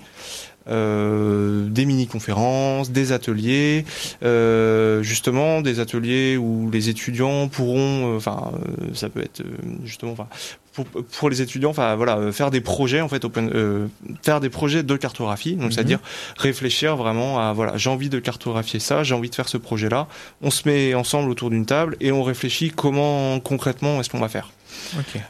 [0.70, 3.86] Euh, des mini-conférences, des ateliers,
[4.24, 8.52] euh, justement des ateliers où les étudiants pourront, euh, enfin,
[8.94, 9.42] ça peut être
[9.84, 10.28] justement, enfin,
[10.74, 13.90] pour, pour, les étudiants, enfin voilà, faire des projets en fait, open,
[14.22, 16.36] faire des projets de cartographie, donc c'est-à-dire mhm.
[16.38, 20.08] réfléchir vraiment à voilà, j'ai envie de cartographier ça, j'ai envie de faire ce projet-là.
[20.44, 24.30] On se met ensemble autour d'une table et on réfléchit comment concrètement est-ce qu'on va
[24.30, 24.52] faire.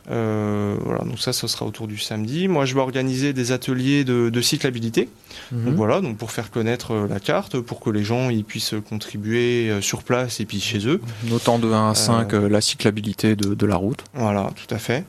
[0.09, 2.47] Euh, voilà, donc ça, ce sera autour du samedi.
[2.47, 5.09] Moi, je vais organiser des ateliers de, de cyclabilité.
[5.51, 5.75] Donc mhm.
[5.75, 9.69] voilà, donc pour faire connaître euh, la carte, pour que les gens ils puissent contribuer
[9.69, 11.01] euh, sur place et puis chez eux.
[11.25, 14.03] Notant de 1 à 5 la cyclabilité de, de, la route.
[14.13, 15.05] Voilà, tout à fait.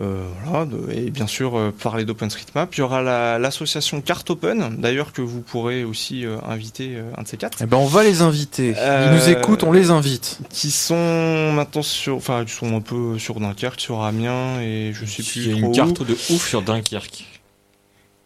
[0.00, 2.74] Euh, voilà, et bien sûr euh, parler d'OpenStreetMap.
[2.74, 7.28] Il y aura l'association Carte Open, d'ailleurs que vous pourrez aussi euh, inviter un de
[7.28, 7.58] ces quatre.
[7.62, 8.74] Eh ben on va les inviter.
[8.76, 10.38] Ils nous écoutent, on les invite.
[10.50, 15.04] Qui sont maintenant sur, enfin, ils sont un peu sur Dunkerque, sur Amiens et je
[15.04, 15.46] sais plus.
[15.46, 17.24] Il y a une carte de ouf sur Dunkerque.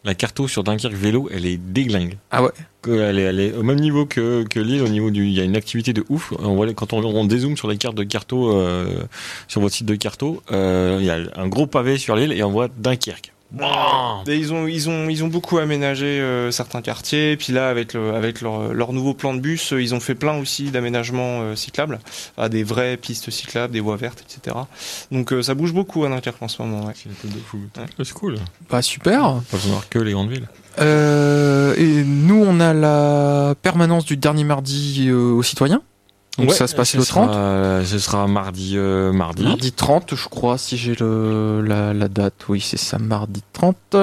[0.05, 2.19] La carte sur Dunkerque vélo, elle est déglingue.
[2.31, 2.51] Ah ouais
[2.89, 5.27] elle est, elle est au même niveau que, que l'île, au niveau du.
[5.27, 6.33] Il y a une activité de ouf.
[6.39, 9.05] On voit, quand on, on dézoome sur les cartes de Carto, euh,
[9.49, 12.43] sur votre site de Carto, euh, il y a un gros pavé sur l'île et
[12.43, 13.32] on voit Dunkerque.
[14.27, 17.37] Et ils ont ils ont ils ont beaucoup aménagé euh, certains quartiers.
[17.37, 20.15] Puis là avec le, avec leur, leur nouveau plan de bus, euh, ils ont fait
[20.15, 21.99] plein aussi d'aménagements euh, cyclables,
[22.39, 24.57] à des vraies pistes cyclables, des voies vertes, etc.
[25.11, 26.87] Donc ça bouge beaucoup à Dunkerque en ce moment.
[26.87, 26.95] Ouais.
[28.03, 28.37] C'est cool.
[28.69, 29.41] Pas bah, super.
[29.51, 30.49] Pas besoin que les grandes villes.
[30.79, 35.83] et nous on a la permanence du dernier mardi aux citoyens.
[36.39, 39.43] Donc ça se passe le 30 Ce sera mardi, euh, mardi.
[39.43, 42.47] Mardi 30, je crois, si j'ai le, la, la, date.
[42.49, 43.97] Oui, c'est ça, mardi 30.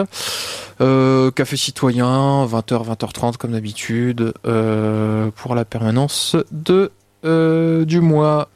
[0.81, 6.91] Euh, café citoyen, 20h, 20h30 comme d'habitude, euh, pour la permanence de
[7.25, 8.49] euh, du mois.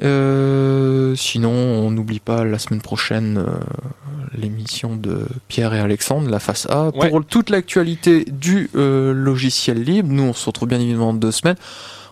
[0.00, 3.44] Euh, sinon, on n'oublie pas la semaine prochaine
[4.36, 10.10] l'émission de Pierre et Alexandre, la face A, pour toute l'actualité du logiciel libre.
[10.12, 11.56] Nous, on se retrouve bien évidemment dans deux semaines.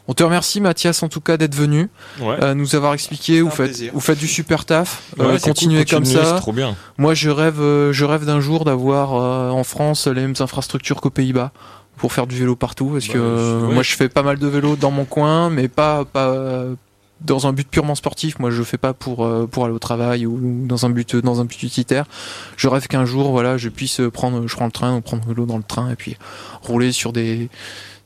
[0.08, 1.88] On te remercie Mathias en tout cas d'être venu,
[2.20, 3.40] euh, nous avoir expliqué.
[3.40, 5.02] Vous faites, vous faites du super taf.
[5.18, 6.34] Euh, continuez comme ça.
[6.34, 6.76] Trop bien.
[6.96, 11.10] Moi je rêve, euh, je rêve d'un jour d'avoir en France les mêmes infrastructures qu'aux
[11.10, 11.52] Pays-Bas
[11.96, 12.90] pour faire du vélo partout.
[12.92, 16.04] Parce que bah, moi je fais pas mal de vélo dans mon coin, mais pas
[16.04, 16.34] pas
[17.22, 18.38] dans un but purement sportif.
[18.38, 21.46] Moi je fais pas pour pour aller au travail ou dans un but dans un
[21.46, 22.04] but utilitaire.
[22.56, 25.46] Je rêve qu'un jour voilà je puisse prendre, je prends le train, prendre le vélo
[25.46, 26.16] dans le train et puis
[26.62, 27.48] rouler sur des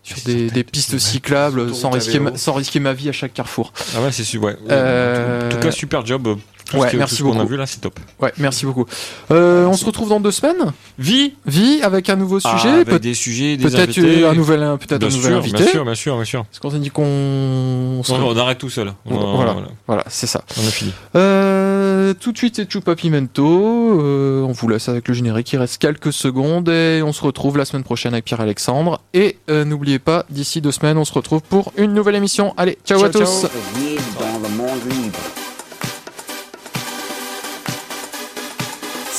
[0.02, 3.72] sur des, pistes cyclables sans risquer, ma, sans risquer ma vie à chaque carrefour.
[3.96, 4.50] Ah ouais, c'est super.
[4.50, 4.56] Ouais.
[4.70, 6.36] Euh, en tout cas, super job.
[6.74, 7.36] Ouais, merci beaucoup.
[7.36, 7.98] On a vu là, c'est top.
[8.20, 8.86] Ouais, merci beaucoup.
[9.30, 10.72] Euh, on se retrouve dans deux semaines.
[10.98, 12.84] Vie, vie avec un nouveau ah, sujet.
[12.84, 15.58] Peut des sujets, des peut-être un nouvel, peut-être un nouvel invité.
[15.58, 16.44] Bien sûr, bien sûr, bien sûr.
[16.44, 18.02] Parce qu'on s'est dit qu'on.
[18.08, 18.92] On, arrête tout seul.
[19.04, 20.42] voilà, voilà, c'est ça.
[20.56, 20.92] On a fini.
[21.16, 21.79] Euh,
[22.18, 24.00] tout de suite, c'est Chupa Pimento.
[24.00, 25.52] Euh, on vous laisse avec le générique.
[25.52, 29.00] Il reste quelques secondes et on se retrouve la semaine prochaine avec Pierre Alexandre.
[29.14, 32.54] Et euh, n'oubliez pas, d'ici deux semaines, on se retrouve pour une nouvelle émission.
[32.56, 33.46] Allez, ciao, ciao à tous.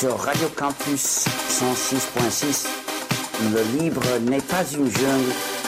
[0.02, 2.66] sur Radio Campus 106.6.
[3.54, 5.61] Le libre n'est pas une jungle.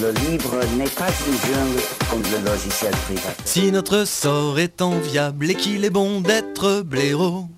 [0.00, 3.20] Le livre n'est pas une jungle comme le logiciel privé.
[3.44, 7.48] Si notre sort est enviable et qu'il est bon d'être blaireau,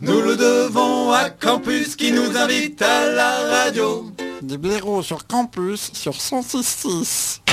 [0.00, 4.10] nous le devons à Campus qui nous invite à la radio
[4.42, 7.47] des blaireaux sur campus sur 106.6.